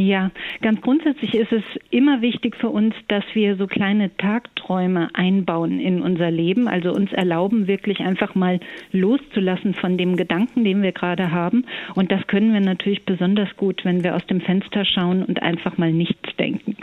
Ja, 0.00 0.30
ganz 0.62 0.80
grundsätzlich 0.80 1.34
ist 1.34 1.52
es 1.52 1.62
immer 1.90 2.22
wichtig 2.22 2.56
für 2.56 2.70
uns, 2.70 2.94
dass 3.08 3.22
wir 3.34 3.56
so 3.56 3.66
kleine 3.66 4.16
Tagträume 4.16 5.10
einbauen 5.12 5.78
in 5.78 6.00
unser 6.00 6.30
Leben, 6.30 6.68
also 6.68 6.90
uns 6.90 7.12
erlauben, 7.12 7.66
wirklich 7.66 8.00
einfach 8.00 8.34
mal 8.34 8.60
loszulassen 8.92 9.74
von 9.74 9.98
dem 9.98 10.16
Gedanken, 10.16 10.64
den 10.64 10.80
wir 10.80 10.92
gerade 10.92 11.32
haben. 11.32 11.66
Und 11.94 12.10
das 12.10 12.26
können 12.28 12.54
wir 12.54 12.60
natürlich 12.60 13.04
besonders 13.04 13.54
gut, 13.58 13.84
wenn 13.84 14.02
wir 14.02 14.16
aus 14.16 14.24
dem 14.26 14.40
Fenster 14.40 14.86
schauen 14.86 15.22
und 15.22 15.42
einfach 15.42 15.76
mal 15.76 15.92
nichts 15.92 16.34
denken. 16.38 16.78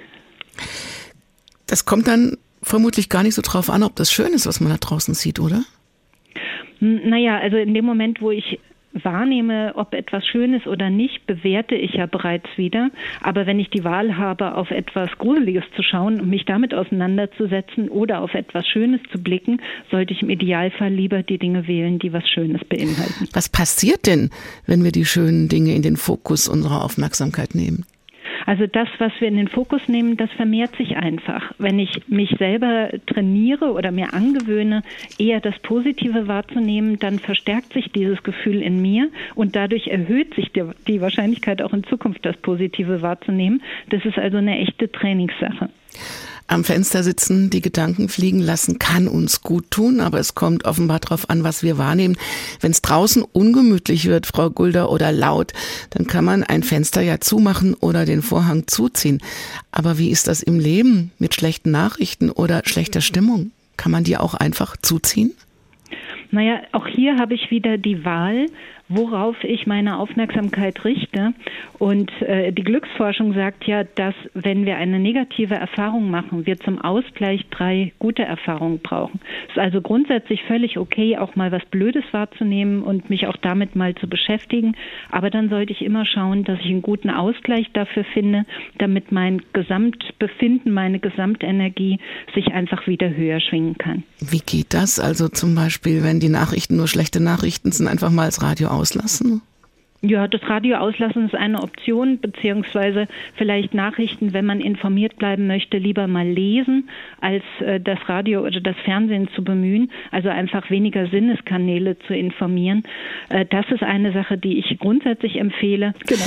Das 1.65 1.85
kommt 1.85 2.07
dann 2.07 2.37
vermutlich 2.61 3.09
gar 3.09 3.23
nicht 3.23 3.33
so 3.33 3.41
drauf 3.41 3.71
an, 3.71 3.81
ob 3.81 3.95
das 3.95 4.11
schön 4.11 4.31
ist, 4.31 4.45
was 4.45 4.59
man 4.59 4.71
da 4.71 4.77
draußen 4.77 5.15
sieht, 5.15 5.39
oder? 5.39 5.63
Naja, 6.79 7.39
also 7.39 7.57
in 7.57 7.73
dem 7.73 7.85
Moment, 7.85 8.21
wo 8.21 8.29
ich 8.29 8.59
wahrnehme, 9.03 9.73
ob 9.75 9.93
etwas 9.93 10.25
schön 10.25 10.53
ist 10.53 10.67
oder 10.67 10.89
nicht, 10.89 11.25
bewerte 11.25 11.75
ich 11.75 11.93
ja 11.93 12.05
bereits 12.05 12.47
wieder. 12.55 12.89
Aber 13.21 13.45
wenn 13.45 13.59
ich 13.59 13.69
die 13.69 13.83
Wahl 13.83 14.17
habe, 14.17 14.55
auf 14.55 14.71
etwas 14.71 15.09
Gruseliges 15.17 15.63
zu 15.75 15.83
schauen 15.83 16.21
und 16.21 16.29
mich 16.29 16.45
damit 16.45 16.73
auseinanderzusetzen 16.73 17.89
oder 17.89 18.21
auf 18.21 18.33
etwas 18.33 18.67
Schönes 18.67 19.01
zu 19.11 19.21
blicken, 19.21 19.61
sollte 19.91 20.13
ich 20.13 20.21
im 20.21 20.29
Idealfall 20.29 20.91
lieber 20.91 21.23
die 21.23 21.37
Dinge 21.37 21.67
wählen, 21.67 21.99
die 21.99 22.13
was 22.13 22.27
Schönes 22.29 22.63
beinhalten. 22.65 23.27
Was 23.33 23.49
passiert 23.49 24.05
denn, 24.07 24.29
wenn 24.65 24.83
wir 24.83 24.91
die 24.91 25.05
schönen 25.05 25.49
Dinge 25.49 25.75
in 25.75 25.81
den 25.81 25.97
Fokus 25.97 26.47
unserer 26.47 26.83
Aufmerksamkeit 26.83 27.55
nehmen? 27.55 27.85
Also 28.47 28.65
das, 28.65 28.87
was 28.97 29.11
wir 29.19 29.27
in 29.27 29.35
den 29.35 29.49
Fokus 29.49 29.81
nehmen, 29.89 30.15
das 30.15 30.31
vermehrt 30.31 30.73
sich 30.77 30.95
einfach. 30.95 31.51
Wenn 31.57 31.79
ich 31.79 32.07
mich 32.07 32.33
selber 32.39 32.91
trainiere 33.05 33.73
oder 33.73 33.91
mir 33.91 34.13
angewöhne, 34.13 34.83
eher 35.19 35.41
das 35.41 35.59
Positive 35.59 36.29
wahrzunehmen, 36.29 36.97
dann 36.97 37.19
verstärkt 37.19 37.73
sich 37.73 37.91
dieses 37.91 38.23
Gefühl 38.23 38.61
in 38.61 38.81
mir 38.81 39.09
und 39.35 39.57
dadurch 39.57 39.87
erhöht 39.87 40.33
sich 40.35 40.53
die, 40.53 40.63
die 40.87 41.01
Wahrscheinlichkeit 41.01 41.61
auch 41.61 41.73
in 41.73 41.83
Zukunft 41.83 42.25
das 42.25 42.37
Positive 42.37 43.01
wahrzunehmen. 43.01 43.61
Das 43.89 44.05
ist 44.05 44.17
also 44.17 44.37
eine 44.37 44.57
echte 44.59 44.89
Trainingssache 44.89 45.67
am 46.47 46.63
Fenster 46.63 47.03
sitzen, 47.03 47.49
die 47.49 47.61
Gedanken 47.61 48.09
fliegen 48.09 48.39
lassen, 48.39 48.79
kann 48.79 49.07
uns 49.07 49.41
gut 49.41 49.69
tun, 49.69 49.99
aber 49.99 50.19
es 50.19 50.33
kommt 50.33 50.65
offenbar 50.65 50.99
darauf 50.99 51.29
an, 51.29 51.43
was 51.43 51.61
wir 51.61 51.77
wahrnehmen. 51.77 52.17
Wenn 52.61 52.71
es 52.71 52.81
draußen 52.81 53.21
ungemütlich 53.21 54.05
wird, 54.05 54.25
Frau 54.25 54.49
Gulder, 54.49 54.89
oder 54.89 55.11
laut, 55.11 55.53
dann 55.89 56.07
kann 56.07 56.23
man 56.23 56.43
ein 56.43 56.63
Fenster 56.63 57.01
ja 57.01 57.19
zumachen 57.19 57.73
oder 57.73 58.05
den 58.05 58.21
Vorhang 58.21 58.67
zuziehen. 58.67 59.19
Aber 59.71 59.97
wie 59.97 60.09
ist 60.09 60.27
das 60.27 60.41
im 60.41 60.59
Leben 60.59 61.11
mit 61.19 61.33
schlechten 61.35 61.71
Nachrichten 61.71 62.29
oder 62.29 62.61
schlechter 62.65 63.01
Stimmung? 63.01 63.51
Kann 63.75 63.91
man 63.91 64.03
die 64.03 64.17
auch 64.17 64.33
einfach 64.33 64.77
zuziehen? 64.77 65.33
Naja, 66.31 66.61
auch 66.73 66.87
hier 66.87 67.17
habe 67.17 67.33
ich 67.33 67.51
wieder 67.51 67.77
die 67.77 68.03
Wahl, 68.03 68.47
worauf 68.89 69.35
ich 69.43 69.67
meine 69.67 69.97
Aufmerksamkeit 69.97 70.83
richte. 70.85 71.33
Und 71.77 72.11
äh, 72.21 72.51
die 72.51 72.63
Glücksforschung 72.63 73.33
sagt 73.33 73.65
ja, 73.65 73.83
dass 73.83 74.15
wenn 74.33 74.65
wir 74.65 74.77
eine 74.77 74.99
negative 74.99 75.55
Erfahrung 75.55 76.09
machen, 76.09 76.45
wir 76.45 76.57
zum 76.59 76.79
Ausgleich 76.81 77.45
drei 77.49 77.93
gute 77.99 78.23
Erfahrungen 78.23 78.79
brauchen. 78.79 79.19
Es 79.45 79.55
ist 79.55 79.59
also 79.59 79.81
grundsätzlich 79.81 80.41
völlig 80.43 80.77
okay, 80.77 81.17
auch 81.17 81.35
mal 81.35 81.51
was 81.51 81.63
Blödes 81.65 82.03
wahrzunehmen 82.11 82.81
und 82.83 83.09
mich 83.09 83.27
auch 83.27 83.37
damit 83.37 83.75
mal 83.75 83.93
zu 83.95 84.07
beschäftigen. 84.07 84.75
Aber 85.11 85.29
dann 85.29 85.49
sollte 85.49 85.73
ich 85.73 85.81
immer 85.81 86.05
schauen, 86.05 86.43
dass 86.43 86.59
ich 86.59 86.67
einen 86.67 86.81
guten 86.81 87.09
Ausgleich 87.09 87.67
dafür 87.73 88.05
finde, 88.13 88.45
damit 88.77 89.11
mein 89.11 89.41
Gesamtbefinden, 89.53 90.71
meine 90.71 90.99
Gesamtenergie 90.99 91.99
sich 92.33 92.53
einfach 92.53 92.87
wieder 92.87 93.09
höher 93.09 93.39
schwingen 93.39 93.77
kann. 93.77 94.03
Wie 94.19 94.39
geht 94.39 94.73
das? 94.73 94.99
Also 94.99 95.27
zum 95.27 95.55
Beispiel, 95.55 96.03
wenn 96.03 96.19
die 96.19 96.29
Nachrichten 96.29 96.77
nur 96.77 96.87
schlechte 96.87 97.21
Nachrichten 97.21 97.71
sind, 97.71 97.87
einfach 97.87 98.09
mal 98.09 98.25
das 98.25 98.41
Radio 98.41 98.69
auslassen? 98.77 99.41
Ja, 100.01 100.27
das 100.27 100.47
Radio 100.47 100.77
auslassen 100.77 101.25
ist 101.25 101.33
eine 101.33 101.63
Option, 101.63 102.19
beziehungsweise 102.19 103.07
vielleicht 103.35 103.73
Nachrichten, 103.73 104.31
wenn 104.31 104.45
man 104.45 104.61
informiert 104.61 105.17
bleiben 105.17 105.47
möchte, 105.47 105.79
lieber 105.79 106.05
mal 106.05 106.27
lesen, 106.27 106.89
als 107.19 107.43
äh, 107.61 107.79
das 107.79 107.97
Radio 108.07 108.45
oder 108.45 108.61
das 108.61 108.75
Fernsehen 108.85 109.27
zu 109.35 109.43
bemühen. 109.43 109.91
Also 110.11 110.29
einfach 110.29 110.69
weniger 110.69 111.07
Sinneskanäle 111.07 111.97
zu 111.99 112.13
informieren. 112.13 112.83
Äh, 113.29 113.45
das 113.49 113.65
ist 113.71 113.81
eine 113.81 114.13
Sache, 114.13 114.37
die 114.37 114.59
ich 114.59 114.77
grundsätzlich 114.77 115.37
empfehle. 115.37 115.95
Genau. 116.05 116.25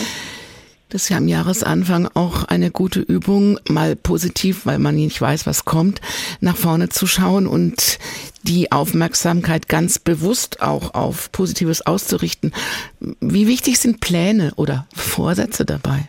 Das 0.90 1.04
ist 1.04 1.08
ja 1.08 1.18
am 1.18 1.28
Jahresanfang 1.28 2.08
auch 2.14 2.42
eine 2.42 2.72
gute 2.72 2.98
Übung, 2.98 3.60
mal 3.68 3.94
positiv, 3.94 4.66
weil 4.66 4.80
man 4.80 4.96
nicht 4.96 5.20
weiß, 5.20 5.46
was 5.46 5.64
kommt, 5.64 6.00
nach 6.40 6.56
vorne 6.56 6.88
zu 6.88 7.06
schauen 7.06 7.46
und 7.46 8.00
die 8.42 8.72
Aufmerksamkeit 8.72 9.68
ganz 9.68 10.00
bewusst 10.00 10.62
auch 10.62 10.94
auf 10.94 11.30
Positives 11.30 11.86
auszurichten. 11.86 12.52
Wie 13.20 13.46
wichtig 13.46 13.78
sind 13.78 14.00
Pläne 14.00 14.52
oder 14.56 14.88
Vorsätze 14.92 15.64
dabei? 15.64 16.08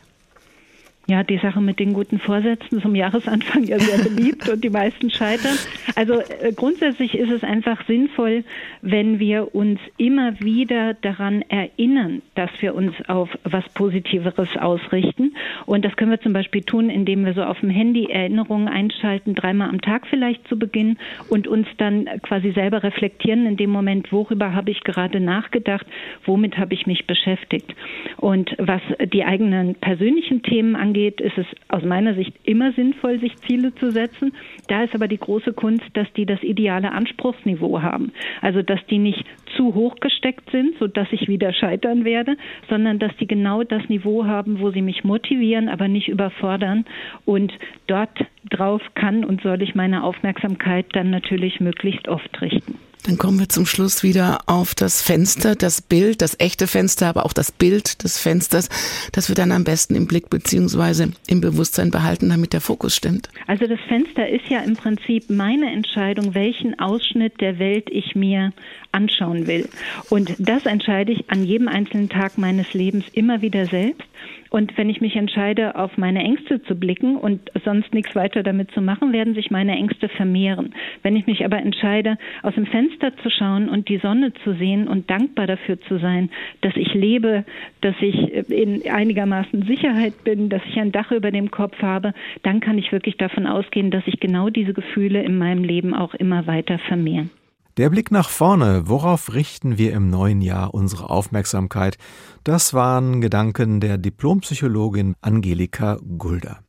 Ja, 1.12 1.24
die 1.24 1.40
Sache 1.40 1.60
mit 1.60 1.78
den 1.78 1.92
guten 1.92 2.20
Vorsätzen 2.20 2.78
ist 2.78 2.86
am 2.86 2.96
Jahresanfang 2.96 3.66
ja 3.66 3.78
sehr 3.78 3.98
beliebt 4.02 4.48
und 4.48 4.64
die 4.64 4.70
meisten 4.70 5.10
scheitern. 5.10 5.58
Also 5.98 6.14
äh, 6.14 6.54
grundsätzlich 6.56 7.16
ist 7.16 7.30
es 7.30 7.44
einfach 7.44 7.86
sinnvoll, 7.86 8.46
wenn 8.82 9.20
wir 9.20 9.54
uns 9.54 9.82
immer 9.98 10.40
wieder 10.40 10.94
daran 10.94 11.42
erinnern, 11.50 12.22
dass 12.36 12.50
wir 12.62 12.76
uns 12.76 12.94
auf 13.10 13.28
was 13.44 13.68
Positiveres 13.74 14.56
ausrichten. 14.56 15.36
Und 15.66 15.84
das 15.84 15.98
können 15.98 16.12
wir 16.12 16.22
zum 16.22 16.32
Beispiel 16.32 16.62
tun, 16.62 16.90
indem 16.90 17.26
wir 17.26 17.34
so 17.34 17.44
auf 17.44 17.60
dem 17.60 17.72
Handy 17.72 18.06
Erinnerungen 18.06 18.70
einschalten, 18.70 19.36
dreimal 19.36 19.68
am 19.68 19.82
Tag 19.82 20.08
vielleicht 20.08 20.48
zu 20.48 20.58
Beginn 20.58 20.98
und 21.28 21.46
uns 21.46 21.68
dann 21.76 22.06
quasi 22.22 22.54
selber 22.54 22.84
reflektieren 22.84 23.46
in 23.48 23.58
dem 23.58 23.70
Moment, 23.70 24.14
worüber 24.14 24.56
habe 24.56 24.72
ich 24.72 24.80
gerade 24.86 25.20
nachgedacht, 25.20 25.86
womit 26.24 26.58
habe 26.58 26.74
ich 26.74 26.88
mich 26.88 27.06
beschäftigt. 27.06 27.76
Und 28.16 28.56
was 28.58 28.82
die 29.12 29.26
eigenen 29.26 29.76
persönlichen 29.76 30.42
Themen 30.42 30.78
angeht, 30.78 31.01
angeht, 31.02 31.22
ist 31.22 31.38
es 31.38 31.46
aus 31.70 31.84
meiner 31.84 32.14
Sicht 32.14 32.34
immer 32.44 32.72
sinnvoll, 32.74 33.20
sich 33.20 33.36
Ziele 33.48 33.74
zu 33.76 33.92
setzen. 33.92 34.34
Da 34.68 34.84
ist 34.84 34.94
aber 34.94 35.08
die 35.08 35.18
große 35.18 35.54
Kunst, 35.54 35.86
dass 35.94 36.12
die 36.14 36.26
das 36.26 36.42
ideale 36.44 36.92
Anspruchsniveau 36.92 37.82
haben. 37.82 38.12
Also, 38.42 38.62
dass 38.62 38.80
die 38.88 39.00
nicht 39.00 39.26
zu 39.56 39.74
hoch 39.74 39.96
gesteckt 39.96 40.50
sind, 40.52 40.78
sodass 40.80 41.08
ich 41.12 41.28
wieder 41.28 41.54
scheitern 41.54 42.06
werde, 42.06 42.38
sondern 42.70 43.00
dass 43.00 43.16
die 43.18 43.28
genau 43.28 43.64
das 43.64 43.88
Niveau 43.90 44.26
haben, 44.26 44.60
wo 44.60 44.70
sie 44.72 44.82
mich 44.82 45.04
motivieren, 45.04 45.70
aber 45.70 45.88
nicht 45.88 46.08
überfordern. 46.08 46.86
Und 47.26 47.52
dort 47.88 48.18
drauf 48.50 48.82
kann 48.94 49.26
und 49.26 49.42
soll 49.42 49.62
ich 49.62 49.76
meine 49.76 50.04
Aufmerksamkeit 50.04 50.86
dann 50.94 51.10
natürlich 51.10 51.60
möglichst 51.60 52.08
oft 52.08 52.42
richten. 52.42 52.76
Dann 53.04 53.18
kommen 53.18 53.40
wir 53.40 53.50
zum 53.50 53.66
Schluss 53.66 54.04
wieder 54.04 54.40
auf 54.46 54.76
das 54.76 55.02
Fenster, 55.02 55.56
das 55.56 55.82
Bild, 55.82 56.22
das 56.22 56.40
echte 56.40 56.68
Fenster, 56.68 57.08
aber 57.08 57.26
auch 57.26 57.34
das 57.34 57.52
Bild 57.52 58.04
des 58.04 58.20
Fensters, 58.20 58.70
das 59.12 59.28
wir 59.28 59.36
dann 59.36 59.52
am 59.52 59.64
besten 59.64 59.96
im 59.96 60.08
Blick 60.08 60.30
beziehungsweise 60.30 61.12
im 61.28 61.42
Bewusstsein 61.42 61.90
behalten, 61.90 62.30
damit 62.30 62.54
der 62.54 62.62
Fokus 62.62 62.96
stimmt. 62.96 63.30
Also 63.48 63.66
das 63.66 63.80
Fenster 63.88 64.30
ist 64.30 64.46
ja 64.50 64.60
im 64.60 64.76
Prinzip 64.76 65.30
meine 65.30 65.72
Entscheidung, 65.72 66.36
welchen 66.36 66.80
Ausschnitt 66.80 67.42
der 67.42 67.58
Welt 67.58 67.90
ich 67.90 68.16
mir 68.16 68.54
anschauen 68.92 69.48
will. 69.48 69.68
Und 70.10 70.36
das 70.38 70.66
entscheide 70.66 71.12
ich 71.12 71.30
an 71.30 71.44
jedem 71.44 71.68
einzelnen 71.68 72.10
Tag 72.10 72.38
meines 72.38 72.74
Lebens 72.74 73.06
immer 73.14 73.42
wieder 73.42 73.66
selbst. 73.66 74.04
Und 74.52 74.78
wenn 74.78 74.90
ich 74.90 75.00
mich 75.00 75.16
entscheide, 75.16 75.78
auf 75.78 75.98
meine 75.98 76.20
Ängste 76.20 76.62
zu 76.64 76.76
blicken 76.76 77.16
und 77.16 77.50
sonst 77.64 77.94
nichts 77.94 78.14
weiter 78.16 78.44
damit 78.44 78.70
zu 78.72 78.82
machen, 78.82 79.14
werden 79.14 79.34
sich 79.34 79.50
meine 79.50 79.78
Ängste 79.78 80.10
vermehren. 80.10 80.76
Wenn 81.04 81.16
ich 81.16 81.26
mich 81.26 81.46
aber 81.46 81.58
entscheide, 81.58 82.18
aus 82.44 82.54
dem 82.56 82.66
Fenster 82.66 83.16
zu 83.24 83.30
schauen 83.30 83.70
und 83.70 83.88
die 83.88 84.00
Sonne 84.00 84.34
zu 84.44 84.54
sehen 84.56 84.90
und 84.90 85.10
dankbar 85.10 85.48
dafür 85.48 85.80
zu 85.80 86.00
sein, 86.00 86.30
dass 86.60 86.76
ich 86.76 86.94
lebe, 86.94 87.46
dass 87.80 87.96
ich 88.02 88.50
in 88.50 88.82
einigermaßen 88.92 89.64
Sicherheit 89.68 90.22
bin, 90.26 90.50
dass 90.50 90.62
ich 90.68 90.78
ein 90.78 90.92
Dach 90.92 91.14
über 91.14 91.32
dem 91.32 91.50
Kopf 91.50 91.82
habe, 91.82 92.14
dann 92.44 92.60
kann 92.60 92.78
ich 92.78 92.92
wirklich 92.92 93.16
davon 93.16 93.48
ausgehen, 93.48 93.90
dass 93.90 94.04
sich 94.04 94.20
genau 94.20 94.50
diese 94.50 94.74
Gefühle 94.74 95.24
in 95.24 95.38
meinem 95.38 95.64
Leben 95.64 95.94
auch 95.94 96.14
immer 96.14 96.46
weiter 96.46 96.78
vermehren. 96.78 97.30
Der 97.78 97.90
Blick 97.90 98.12
nach 98.12 98.30
vorne, 98.30 98.90
worauf 98.90 99.34
richten 99.34 99.78
wir 99.78 99.94
im 99.94 100.10
neuen 100.10 100.42
Jahr 100.42 100.74
unsere 100.74 101.10
Aufmerksamkeit? 101.10 101.98
Das 102.44 102.74
waren 102.74 103.22
Gedanken 103.22 103.80
der 103.80 103.98
Diplompsychologin 103.98 105.16
Angelika 105.22 105.98
Gulder. 106.18 106.60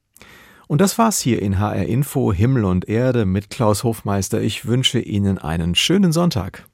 Und 0.68 0.80
das 0.80 0.98
war's 0.98 1.18
hier 1.18 1.42
in 1.42 1.58
HR 1.58 1.86
Info 1.86 2.32
Himmel 2.32 2.64
und 2.64 2.88
Erde 2.88 3.26
mit 3.26 3.50
Klaus 3.50 3.82
Hofmeister. 3.82 4.40
Ich 4.40 4.64
wünsche 4.66 5.00
Ihnen 5.00 5.38
einen 5.38 5.74
schönen 5.74 6.12
Sonntag. 6.12 6.68